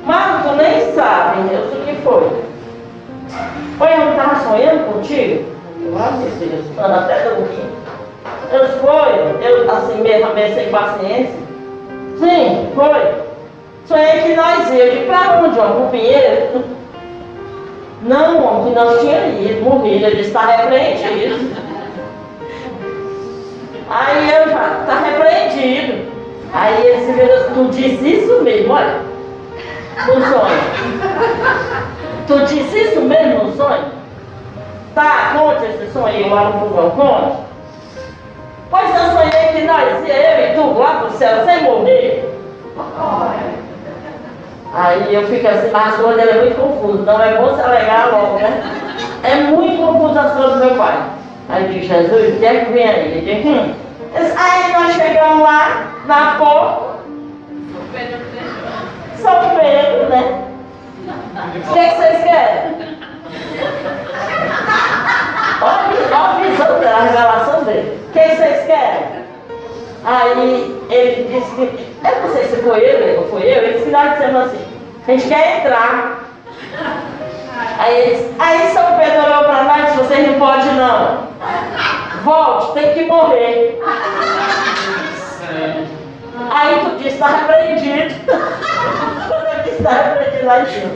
Marco, 0.07 0.55
nem 0.55 0.95
sabe, 0.95 1.47
Deus, 1.47 1.73
o 1.73 1.85
que 1.85 1.95
foi? 2.01 2.27
Foi, 3.77 3.93
eu 3.93 3.99
não 3.99 4.11
estava 4.11 4.49
sonhando 4.49 4.91
contigo? 4.91 5.45
Eu, 5.79 5.91
Deus, 6.39 6.65
estando 6.65 6.91
até 6.91 7.29
dormir. 7.29 7.82
Eu 8.51 8.67
foi, 8.79 9.47
eu 9.47 9.71
assim 9.71 10.01
mesmo, 10.01 10.33
meio 10.33 10.53
sem 10.53 10.69
paciência. 10.69 11.35
Sim, 12.19 12.69
foi. 12.75 13.33
Sonhei 13.85 14.21
que 14.21 14.35
nós. 14.35 14.73
Eu 14.73 14.91
disse, 14.91 15.05
para 15.05 15.41
onde, 15.41 15.59
ó? 15.59 15.67
Pro 15.71 15.89
Pinheiro? 15.89 16.63
Não, 18.03 18.43
homem, 18.43 18.73
que 18.73 18.79
nós 18.79 18.99
tínhamos 18.99 19.49
ido, 19.49 19.61
morrido. 19.61 20.05
Ele 20.05 20.21
está 20.21 20.45
repreendido. 20.45 21.55
Aí 23.89 24.29
eu 24.29 24.49
já, 24.49 24.79
está 24.81 24.99
repreendido. 24.99 26.11
Aí 26.53 26.85
ele 26.85 27.05
se 27.05 27.11
virou, 27.13 27.43
tu 27.53 27.71
disse 27.71 28.07
isso 28.07 28.41
mesmo, 28.43 28.73
olha, 28.73 29.01
no 30.07 30.13
sonho. 30.13 30.63
Tu 32.27 32.39
disse 32.45 32.77
isso 32.77 33.01
mesmo 33.01 33.43
no 33.43 33.55
sonho? 33.55 33.85
Tá, 34.95 35.33
conte 35.33 35.65
esse 35.65 35.91
sonho 35.91 36.05
aí 36.07 36.29
lá 36.29 36.49
no 36.49 36.59
fogão, 36.59 36.91
conte. 36.91 37.52
Pois 38.73 38.89
eu 38.89 39.11
sonhei 39.11 39.53
que 39.53 39.67
nós 39.67 40.03
ia, 40.03 40.15
eu 40.15 40.51
e 40.51 40.55
tu, 40.55 40.79
lá 40.79 40.95
pro 40.95 41.11
céu, 41.11 41.45
sem 41.45 41.61
morrer. 41.61 42.27
Aí 44.73 45.13
eu 45.13 45.27
fico 45.27 45.47
assim, 45.47 45.69
mas 45.71 45.93
as 45.93 46.01
coisas 46.01 46.27
é 46.27 46.41
muito 46.41 46.59
confuso, 46.59 47.03
então 47.03 47.21
é 47.21 47.37
bom 47.37 47.55
se 47.55 47.61
alegar 47.61 48.09
logo, 48.11 48.39
né? 48.39 48.63
É 49.21 49.35
muito 49.35 49.77
confuso 49.77 50.17
as 50.17 50.33
coisas 50.33 50.53
do 50.53 50.65
meu 50.65 50.75
pai. 50.75 51.03
Aí 51.49 51.67
diz, 51.67 51.85
Jesus, 51.87 52.33
o 52.33 52.39
que 52.39 52.45
é 52.47 52.65
que 52.65 52.71
vem 52.71 52.89
aí? 52.89 53.11
Ele 53.11 53.35
diz, 53.35 53.45
hum. 53.45 53.75
Aí 54.15 54.73
nós 54.73 54.95
chegamos 54.95 55.43
lá, 55.43 55.93
na 56.07 56.35
porta. 56.39 56.93
São 59.21 59.49
Pedro, 59.51 60.09
né? 60.09 60.45
O 61.69 61.73
que, 61.73 61.79
é 61.79 61.89
que 61.89 61.95
vocês 61.95 62.23
querem? 62.23 62.97
Olha, 65.61 66.17
a 66.17 66.39
visão 66.39 66.79
dele, 66.79 66.91
a 66.91 67.01
revelação 67.01 67.63
dele. 67.65 68.02
O 68.13 68.15
que, 68.15 68.19
é 68.19 68.29
que 68.29 68.35
vocês 68.35 68.65
querem? 68.67 69.25
Aí 70.05 70.77
ele 70.91 71.27
disse 71.31 71.55
que, 71.55 72.07
eu 72.07 72.21
não 72.21 72.31
sei 72.31 72.43
se 72.43 72.57
foi 72.57 72.79
ele 72.79 73.17
ou 73.17 73.27
foi 73.27 73.41
eu, 73.41 73.63
ele 73.63 73.73
disse 73.73 73.85
que 73.85 74.09
dissemos 74.09 74.41
assim, 74.43 74.65
a 75.07 75.11
gente 75.11 75.27
quer 75.29 75.57
entrar. 75.57 76.19
Aí, 77.79 78.01
eles, 78.01 78.31
aí 78.37 78.71
São 78.71 78.99
Pedro 78.99 79.25
olhou 79.25 79.43
para 79.45 79.63
nós 79.63 79.77
e 79.77 79.85
disse, 79.85 79.97
vocês 79.97 80.27
não 80.27 80.37
podem 80.37 80.73
não. 80.75 81.27
Volte, 82.23 82.73
tem 82.73 82.93
que 82.93 83.05
morrer. 83.05 83.81
Aí 86.51 86.79
tu 86.81 86.97
disse, 86.97 87.15
está 87.15 87.27
repreendido. 87.29 88.13
eu 88.29 89.63
disse, 89.63 89.77
está 89.77 89.89
repreendido 89.89 90.45
lá 90.45 90.61
em 90.61 90.65
cima. 90.67 90.91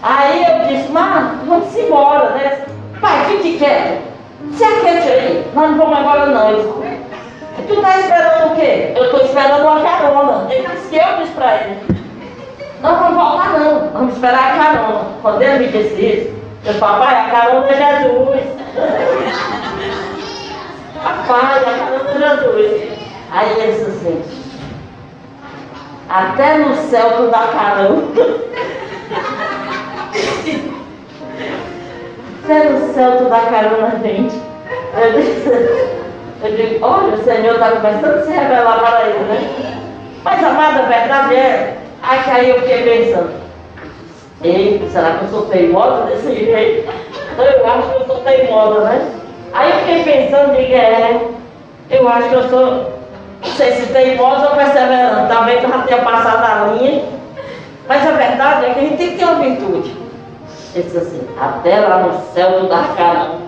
Aí 0.00 0.44
eu 0.44 0.68
disse, 0.68 0.92
mas 0.92 1.38
vamos 1.44 1.76
embora, 1.76 2.30
né? 2.30 2.66
Pai, 3.00 3.24
fique 3.24 3.58
quieto. 3.58 4.13
Se 4.56 4.64
aquete 4.64 5.08
aí, 5.08 5.46
nós 5.54 5.70
não 5.70 5.78
vamos 5.78 5.98
agora 5.98 6.26
não. 6.26 6.50
Ele 6.50 6.62
tu 7.66 7.74
está 7.74 7.98
esperando 7.98 8.52
o 8.52 8.56
quê? 8.56 8.92
Eu 8.94 9.04
estou 9.04 9.24
esperando 9.24 9.62
uma 9.62 9.80
carona. 9.80 10.52
Ele 10.52 10.68
disse 10.68 10.88
que 10.88 10.96
eu 10.96 11.16
disse 11.18 11.32
para 11.32 11.56
ele. 11.56 11.80
Não 12.80 12.96
vamos 12.98 13.16
voltar 13.16 13.58
não, 13.58 13.90
vamos 13.90 14.14
esperar 14.14 14.52
a 14.52 14.56
carona. 14.56 15.04
Quando 15.22 15.42
ele 15.42 15.66
me 15.66 15.72
disse 15.72 15.94
isso, 15.94 16.28
eu 16.28 16.34
disse, 16.64 16.78
papai, 16.78 17.14
a 17.14 17.30
carona 17.30 17.66
é 17.68 17.74
Jesus. 17.74 18.40
papai, 21.02 21.58
a 21.58 21.62
carona 21.62 22.10
é 22.10 22.18
Jesus. 22.18 22.70
Aí 23.32 23.50
ele 23.50 23.72
disse 23.72 23.90
assim, 23.90 24.22
até 26.08 26.58
no 26.58 26.76
céu 26.76 27.16
tu 27.16 27.26
dá 27.28 27.48
carona. 27.48 28.04
até 32.44 32.68
no 32.68 32.94
céu 32.94 33.16
tu 33.18 33.24
dá 33.24 33.40
carona, 33.40 33.98
gente. 34.02 34.40
Eu 34.96 35.12
disse, 35.12 35.48
eu 36.44 36.56
digo, 36.56 36.84
olha, 36.84 37.14
o 37.14 37.24
Senhor 37.24 37.54
está 37.54 37.70
começando 37.72 38.18
a 38.18 38.22
se 38.22 38.30
revelar 38.30 38.78
para 38.78 39.06
ele, 39.08 39.18
né? 39.20 39.50
Mas, 40.22 40.44
amada, 40.44 40.80
a 40.80 40.86
verdade 40.86 41.34
é 41.34 41.76
Aí, 42.06 42.20
aí 42.26 42.50
eu 42.50 42.60
fiquei 42.60 42.82
pensando, 42.82 43.32
Ei, 44.42 44.86
será 44.92 45.12
que 45.12 45.24
eu 45.24 45.30
sou 45.30 45.46
teimosa 45.46 46.04
desse 46.04 46.34
jeito? 46.34 46.92
Eu 47.38 47.66
acho 47.66 47.88
que 47.88 47.96
eu 47.96 48.06
sou 48.06 48.16
teimosa, 48.16 48.80
né? 48.80 49.10
Aí 49.54 49.70
eu 49.70 49.78
fiquei 49.78 50.04
pensando, 50.04 50.54
digo, 50.54 50.74
é, 50.74 51.20
eu 51.90 52.06
acho 52.06 52.28
que 52.28 52.34
eu 52.34 52.48
sou, 52.50 52.92
não 53.42 53.52
sei 53.56 53.72
se 53.72 53.86
teimosa 53.86 54.50
ou 54.50 54.56
perseverante. 54.56 55.32
Talvez 55.32 55.62
eu 55.62 55.70
já 55.70 55.78
tenha 55.78 56.02
passado 56.02 56.44
a 56.44 56.74
linha. 56.74 57.04
Mas 57.88 58.06
a 58.06 58.10
verdade 58.10 58.66
é 58.66 58.74
que 58.74 58.80
a 58.80 58.82
gente 58.82 58.96
tem 58.98 59.10
que 59.12 59.18
ter 59.18 59.24
uma 59.24 59.36
virtude. 59.36 60.03
Ele 60.74 60.82
disse 60.82 60.98
assim, 60.98 61.20
até 61.40 61.78
lá 61.78 62.00
no 62.00 62.32
céu 62.32 62.60
do 62.60 62.68
Darcano. 62.68 63.40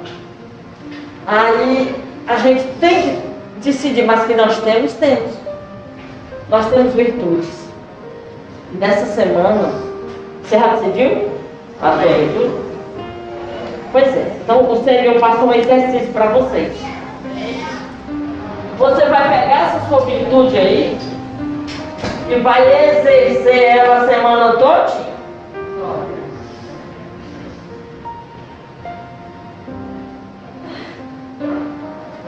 Aí 1.27 1.95
a 2.29 2.37
gente 2.37 2.65
tem 2.79 3.03
que 3.03 3.27
decidir, 3.65 4.05
mas 4.05 4.25
que 4.27 4.35
nós 4.35 4.61
temos, 4.61 4.93
temos. 4.95 5.33
Nós 6.49 6.67
temos 6.71 6.95
virtudes. 6.95 7.67
Nessa 8.75 9.07
semana, 9.07 9.73
você 10.43 10.59
já 10.59 10.69
decidiu? 10.69 11.31
A 11.83 11.93
sua 11.93 12.03
virtude? 12.03 12.67
Pois 13.91 14.07
é. 14.07 14.37
Então 14.43 14.71
o 14.71 14.85
Senhor 14.85 15.19
passa 15.19 15.45
um 15.45 15.53
exercício 15.53 16.13
para 16.13 16.27
vocês. 16.27 16.73
Você 18.79 19.07
vai 19.07 19.23
pegar 19.23 19.63
essa 19.63 19.89
sua 19.89 20.01
virtude 20.01 20.57
aí 20.57 20.99
e 22.31 22.35
vai 22.41 22.63
exercer 22.63 23.79
ela 23.79 24.03
a 24.03 24.07
semana 24.07 24.53
toda. 24.53 25.16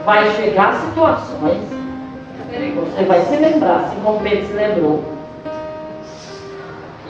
Vai 0.09 0.27
chegar 0.31 0.73
situações, 0.73 1.61
você 2.49 3.03
vai 3.03 3.21
se 3.25 3.35
lembrar, 3.35 3.75
assim 3.75 3.97
como 4.03 4.19
Pedro 4.21 4.47
se 4.47 4.53
lembrou. 4.53 5.03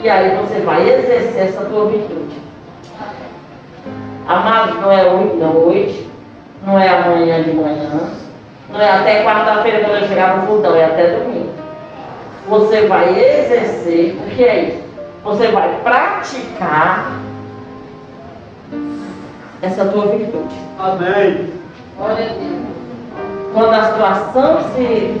E 0.02 0.10
aí 0.10 0.36
você 0.36 0.60
vai 0.60 0.86
exercer 0.86 1.44
essa 1.44 1.64
tua 1.64 1.86
virtude. 1.86 2.36
Amado, 4.28 4.82
não 4.82 4.92
é 4.92 5.06
hoje, 5.06 5.34
noite, 5.34 6.10
não 6.62 6.78
é 6.78 6.88
amanhã 6.90 7.42
de 7.42 7.54
manhã, 7.54 8.10
não 8.68 8.78
é 8.78 8.90
até 8.90 9.24
quarta-feira 9.24 9.80
quando 9.80 10.02
eu 10.02 10.06
chegar 10.06 10.36
no 10.36 10.46
fundão, 10.46 10.76
é 10.76 10.84
até 10.84 11.16
domingo. 11.16 11.54
Você 12.48 12.86
vai 12.86 13.18
exercer, 13.18 14.14
o 14.16 14.30
que 14.36 14.44
é 14.44 14.62
isso? 14.64 14.84
Você 15.24 15.46
vai 15.46 15.74
praticar 15.82 17.12
essa 19.62 19.86
tua 19.86 20.08
virtude. 20.08 20.54
Amém. 20.78 21.50
Glória 21.96 22.26
a 22.26 22.28
Deus. 22.28 22.69
Quando 23.52 23.74
a 23.74 23.84
situação 23.84 24.58
se 24.74 25.20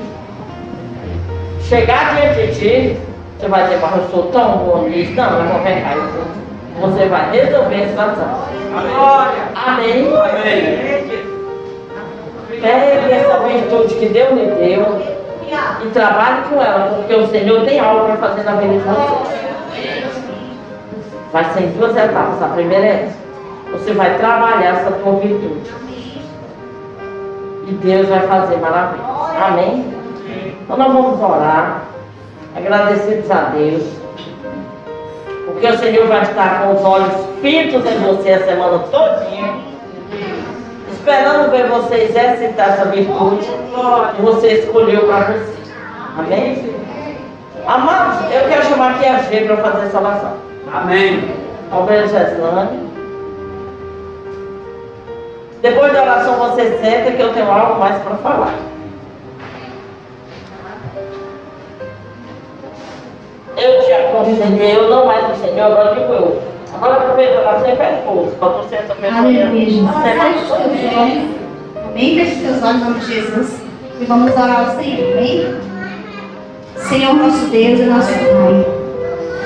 chegar 1.68 2.14
diante 2.14 2.46
de 2.46 2.54
ti, 2.54 2.96
você 3.38 3.48
vai 3.48 3.64
dizer, 3.64 3.78
mas 3.80 3.96
eu 3.96 4.08
sou 4.10 4.22
tão 4.30 4.58
bom 4.58 4.88
nisso. 4.88 5.12
Não, 5.12 5.30
vou 5.30 5.60
pecar 5.62 5.96
isso. 5.96 6.40
Você 6.80 7.06
vai 7.06 7.30
resolver 7.32 7.82
a 7.82 7.88
situação. 7.88 8.44
Glória. 8.70 9.42
Amém? 9.54 10.06
Amém. 10.06 11.30
Pegue 12.60 13.12
essa 13.12 13.38
virtude 13.40 13.94
que 13.94 14.06
Deus 14.06 14.32
lhe 14.32 14.46
deu 14.46 15.02
e 15.82 15.88
trabalhe 15.88 16.42
com 16.48 16.62
ela, 16.62 16.94
porque 16.96 17.14
o 17.14 17.26
Senhor 17.28 17.64
tem 17.64 17.80
algo 17.80 18.06
para 18.06 18.16
fazer 18.16 18.42
na 18.44 18.52
vida 18.52 18.74
de 18.74 18.78
você. 18.78 19.30
Vai 21.32 21.44
ser 21.52 21.62
em 21.62 21.70
duas 21.70 21.96
etapas. 21.96 22.42
A 22.42 22.48
primeira 22.48 22.86
é 22.86 23.06
essa. 23.06 23.16
Você 23.72 23.92
vai 23.92 24.16
trabalhar 24.18 24.76
essa 24.76 24.90
tua 24.90 25.14
virtude. 25.14 25.70
E 27.70 27.72
Deus 27.74 28.08
vai 28.08 28.26
fazer 28.26 28.56
maravilhas. 28.56 29.06
Amém? 29.40 29.94
Então 30.60 30.76
nós 30.76 30.92
vamos 30.92 31.20
orar, 31.20 31.82
agradecidos 32.56 33.30
a 33.30 33.42
Deus. 33.54 33.84
Porque 35.46 35.68
o 35.68 35.78
Senhor 35.78 36.08
vai 36.08 36.22
estar 36.22 36.62
com 36.62 36.74
os 36.74 36.84
olhos 36.84 37.12
fitos 37.40 37.86
em 37.86 37.98
você 37.98 38.32
a 38.32 38.44
semana 38.44 38.78
todinha. 38.90 39.54
Esperando 40.92 41.52
ver 41.52 41.68
você 41.68 41.94
exercitar 41.94 42.70
essa 42.70 42.86
virtude 42.86 43.46
que 44.16 44.22
você 44.22 44.48
escolheu 44.48 45.06
para 45.06 45.26
você. 45.26 45.54
Amém? 46.18 46.74
Amados, 47.68 48.32
eu 48.32 48.48
quero 48.48 48.64
chamar 48.64 48.96
aqui 48.96 49.06
a 49.06 49.18
G 49.18 49.44
para 49.44 49.56
fazer 49.58 49.86
essa 49.86 50.00
oração. 50.00 50.32
Amém. 50.72 51.30
Alberto 51.70 52.08
Geslane. 52.08 52.89
Depois 55.62 55.92
da 55.92 56.02
oração 56.02 56.36
você 56.36 56.78
senta 56.78 57.12
que 57.12 57.20
eu 57.20 57.34
tenho 57.34 57.50
algo 57.50 57.78
mais 57.78 58.00
para 58.02 58.16
falar. 58.16 58.54
Eu 63.56 63.82
te 63.82 63.92
aconselhei, 63.92 64.76
eu 64.76 64.88
não 64.88 65.04
mais 65.04 65.36
o 65.36 65.42
Senhor, 65.42 65.60
agora 65.60 65.94
digo 65.94 66.12
eu. 66.12 66.42
Agora 66.74 66.94
aproveita 66.94 67.38
a 67.38 67.40
oração 67.40 67.68
e 67.68 67.76
pede 67.76 68.02
força 68.04 68.36
para 68.36 68.48
você. 68.48 68.78
Aleluia, 69.06 69.46
teus 70.38 70.92
olhos. 70.96 71.40
Amém? 71.90 72.16
Feche 72.16 72.32
os 72.32 72.40
teus 72.40 72.62
olhos 72.62 72.80
em 72.80 72.84
nome 72.84 73.00
de 73.00 73.14
Jesus. 73.14 73.62
E 74.00 74.04
vamos 74.06 74.32
orar 74.32 74.60
ao 74.60 74.76
Senhor. 74.76 75.12
Amém? 75.12 75.60
Senhor 76.76 77.14
nosso 77.14 77.46
Deus 77.48 77.80
e 77.80 77.82
nosso 77.82 78.12
Pai. 78.12 78.79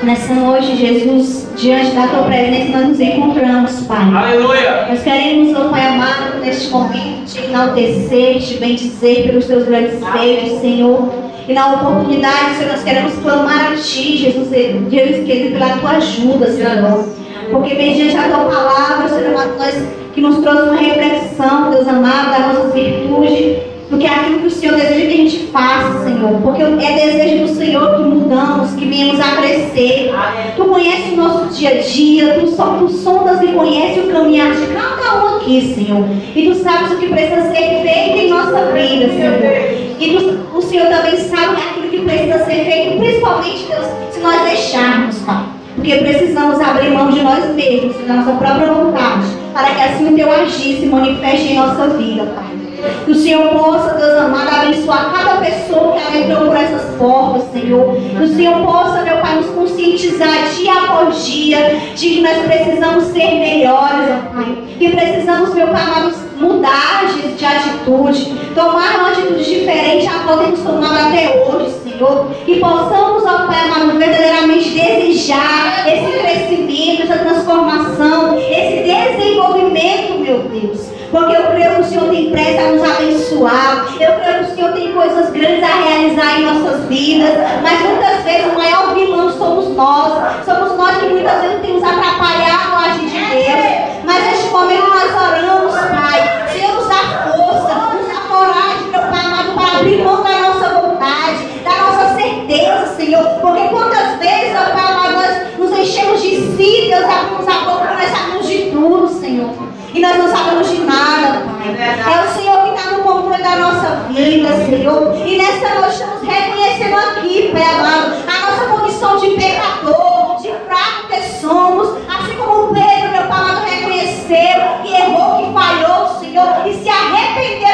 Nessa 0.05 0.35
noite, 0.35 0.77
Jesus, 0.77 1.49
diante 1.57 1.93
da 1.93 2.07
tua 2.07 2.25
presença, 2.25 2.79
nós 2.79 2.89
nos 2.89 3.01
encontramos, 3.01 3.81
Pai. 3.87 4.15
Aleluia. 4.15 4.87
Nós 4.91 5.03
queremos, 5.03 5.57
ó 5.57 5.71
Pai 5.71 5.87
amado, 5.87 6.41
neste 6.41 6.69
momento, 6.69 7.25
te 7.25 7.41
enaltecer, 7.47 8.39
te 8.39 8.59
bendizer 8.59 9.29
pelos 9.29 9.47
teus 9.47 9.65
grandes 9.65 9.99
feitos, 10.13 10.61
Senhor. 10.61 11.09
E 11.49 11.55
na 11.55 11.73
oportunidade, 11.73 12.57
Senhor, 12.57 12.73
nós 12.73 12.85
queremos 12.85 13.15
clamar 13.15 13.73
a 13.73 13.77
Ti, 13.77 14.17
Jesus, 14.19 14.49
Deus 14.51 15.27
querido, 15.27 15.53
pela 15.53 15.79
Tua 15.79 15.91
ajuda, 15.93 16.53
Senhor. 16.53 17.09
Porque 17.51 17.75
mediante 17.75 18.17
a 18.19 18.29
Tua 18.29 18.45
palavra, 18.45 19.09
Senhor 19.09 19.31
amado, 19.31 19.57
nós 19.57 19.75
que 20.15 20.21
nos 20.21 20.39
trouxe 20.39 20.63
uma 20.65 20.77
reflexão, 20.77 21.71
Deus 21.71 21.89
amado, 21.89 22.31
da 22.31 22.39
nossa 22.53 22.69
virtude, 22.69 23.57
do 23.91 23.99
que 23.99 24.07
é 24.07 24.11
aquilo 24.11 24.41
que 24.41 24.47
o 24.47 24.51
Senhor 24.51 24.77
deseja 24.77 25.07
que 25.07 25.13
a 25.13 25.17
gente 25.17 25.39
faça, 25.47 26.05
Senhor. 26.05 26.41
Porque 26.43 26.63
é 26.63 27.07
desejo 27.07 27.47
do 27.47 27.55
Senhor 27.55 27.97
que 27.97 28.03
mudamos, 28.03 28.73
que 28.73 28.85
venhamos 28.87 29.21
a 29.21 29.37
crescer. 29.37 30.13
Tu 30.57 30.65
conheces 30.65 31.13
o 31.13 31.17
nosso 31.17 31.55
dia 31.55 31.71
a 31.71 31.83
dia, 31.83 32.41
tu, 32.41 32.49
só, 32.49 32.77
tu 32.79 32.89
sondas 32.89 33.43
e 33.43 33.49
conheces 33.49 34.05
o 34.05 34.13
caminhar 34.13 34.53
de 34.53 34.67
cada 34.69 35.25
um 35.25 35.37
aqui, 35.37 35.75
Senhor. 35.75 36.05
E 36.35 36.49
tu 36.49 36.55
sabes 36.55 36.93
o 36.93 36.97
que 36.97 37.09
precisa 37.09 37.43
ser 37.51 37.83
feito 37.83 38.19
em 38.19 38.31
nossa 38.31 38.73
vida, 38.73 39.09
Senhor. 39.09 39.95
E 40.01 40.17
tu, 40.17 40.57
o 40.57 40.63
Senhor 40.63 40.87
também 40.89 41.17
sabe 41.17 41.57
aquilo 41.57 41.89
que 41.89 42.01
precisa 42.01 42.45
ser 42.45 42.65
feito, 42.65 42.99
principalmente, 42.99 43.67
Deus, 43.69 43.87
se 44.11 44.21
nós 44.21 44.43
deixarmos, 44.43 45.19
Pai. 45.21 45.45
Porque 45.75 45.97
precisamos 45.97 46.61
abrir 46.61 46.91
mão 46.91 47.11
de 47.11 47.21
nós 47.21 47.53
mesmos, 47.55 47.97
da 48.07 48.15
nossa 48.15 48.33
própria 48.33 48.73
vontade, 48.73 49.27
para 49.53 49.75
que 49.75 49.83
assim 49.83 50.13
o 50.13 50.17
teu 50.17 50.33
agir 50.33 50.81
se 50.81 50.87
manifeste 50.87 51.53
em 51.53 51.57
nossa 51.57 51.89
vida, 51.89 52.25
Pai. 52.27 52.64
Que 53.05 53.11
o 53.11 53.15
Senhor 53.15 53.49
possa, 53.49 53.95
Deus 53.95 54.19
amado, 54.19 54.49
abençoar 54.55 55.13
cada 55.13 55.41
pessoa 55.41 55.97
que 55.97 56.19
entrou 56.19 56.47
por 56.47 56.57
essas 56.57 56.95
portas, 56.97 57.51
Senhor. 57.53 57.95
Que 57.97 58.23
o 58.23 58.35
Senhor 58.35 58.65
possa, 58.65 59.03
meu 59.03 59.19
Pai, 59.19 59.37
nos 59.37 59.47
conscientizar 59.47 60.49
dia 60.57 60.73
após 60.73 61.25
dia 61.25 61.81
de 61.95 62.09
que 62.09 62.21
nós 62.21 62.39
precisamos 62.47 63.05
ser 63.05 63.35
melhores, 63.35 64.09
ó 64.11 64.35
Pai. 64.35 64.59
Que 64.79 64.91
precisamos, 64.91 65.55
meu 65.55 65.69
Pai, 65.69 65.83
amado, 65.83 66.15
mudar 66.37 67.07
de, 67.15 67.35
de 67.35 67.45
atitude, 67.45 68.35
tomar 68.55 68.99
uma 68.99 69.09
atitude 69.11 69.45
diferente 69.45 70.07
a 70.07 70.25
qual 70.25 70.39
temos 70.39 70.61
tomado 70.61 71.09
até 71.09 71.45
hoje, 71.47 71.75
Senhor. 71.83 72.27
Que 72.45 72.61
possamos, 72.61 73.25
ó 73.25 73.47
Pai 73.47 73.69
amado, 73.69 73.99
verdadeiramente 73.99 74.71
desejar 74.71 75.87
esse 75.87 76.19
crescimento, 76.19 77.03
essa 77.03 77.19
transformação, 77.19 78.39
esse 78.39 78.83
desenvolvimento, 78.83 80.19
meu 80.19 80.39
Deus. 80.41 80.94
Porque 81.15 81.37
eu 81.37 81.45
creio 81.45 81.75
que 81.77 81.81
o 81.81 81.85
Senhor 81.85 82.11
tem 82.11 82.31
pressa 82.33 82.61
a 82.61 82.73
nos 82.73 82.83
abençoar. 82.83 83.87
Eu 84.01 84.15
creio 84.15 84.39
que 84.39 84.51
o 84.51 84.55
Senhor 84.57 84.73
tem 84.73 84.93
coisas 84.93 85.31
grandes 85.31 85.63
a 85.63 85.67
realizar 85.67 86.41
em 86.41 86.45
nossas 86.45 86.87
vidas. 86.87 87.35
Mas 87.63 87.81
muitas 87.83 88.25
vezes 88.25 88.53
o 88.53 88.57
maior 88.57 88.95
vilão 88.95 89.31
somos 89.31 89.69
nós. 89.77 90.45
Somos 90.45 90.77
nós 90.77 90.97
que 90.97 91.07
muitas 91.07 91.41
vezes 91.41 91.61
temos 91.61 91.85
atrapalhado 91.85 92.75
a 92.75 92.85
agir 92.87 93.07
de 93.07 93.13
Deus. 93.13 94.03
Mas 94.05 94.25
neste 94.25 94.49
momento 94.51 94.89
nós 94.89 95.15
oramos, 95.15 95.73
Pai. 95.73 96.49
Senhor, 96.53 96.75
nos 96.75 96.89
dá 96.89 97.31
força, 97.31 97.75
nos 97.95 98.09
dá 98.09 98.21
coragem, 98.29 98.89
meu 98.91 99.03
Pai 99.03 99.25
amado, 99.25 99.55
para 99.55 99.79
abrir 99.79 100.03
mão 100.03 100.21
da 100.21 100.31
nossa 100.31 100.69
vontade, 100.81 101.45
da 101.63 101.77
nossa 101.77 102.15
certeza, 102.17 102.87
Senhor. 102.97 103.25
Porque 103.41 103.69
quantas 103.69 104.19
vezes, 104.19 104.57
ó 104.57 104.73
Pai 104.73 104.93
amado, 104.93 105.13
nós 105.13 105.59
nos 105.59 105.79
enchemos 105.79 106.21
de 106.21 106.57
si, 106.57 106.89
Deus, 106.91 107.05
abrimos 107.05 107.47
a 107.47 107.71
boca, 107.71 107.95
nós 107.95 108.11
sabemos 108.11 108.49
de 108.49 108.73
tudo, 108.73 109.07
Senhor. 109.07 109.64
E 109.95 110.01
nós 110.01 110.17
não 110.19 110.29
sabemos 110.29 110.69
de 110.69 110.81
nada, 110.81 111.45
Pai. 111.45 111.69
É 111.71 112.27
o 112.27 112.35
Senhor 112.35 112.65
que 112.65 112.71
está 112.71 112.91
no 112.91 113.05
controle 113.05 113.41
da 113.41 113.55
nossa 113.55 113.89
vida, 114.09 114.49
Senhor. 114.67 115.17
E 115.25 115.39
nessa 115.39 115.73
noite 115.77 115.95
estamos 115.95 116.29
reconhecendo 116.29 116.97
aqui, 116.97 117.51
Pai 117.53 117.63
amado, 117.63 118.17
a 118.27 118.51
nossa 118.51 118.65
condição 118.73 119.17
de 119.19 119.31
pecador, 119.37 120.37
de 120.43 120.49
fraco 120.67 121.07
que 121.09 121.23
somos. 121.41 121.97
Assim 122.09 122.37
como 122.37 122.75
Pedro, 122.75 123.13
meu 123.13 123.29
Pai 123.29 123.39
amado, 123.39 123.67
reconheceu 123.67 124.83
que 124.83 124.93
errou, 124.93 125.37
que 125.39 125.53
falhou, 125.53 126.19
Senhor. 126.19 126.67
E 126.67 126.75
se 126.75 126.89
arrependeu 126.89 127.74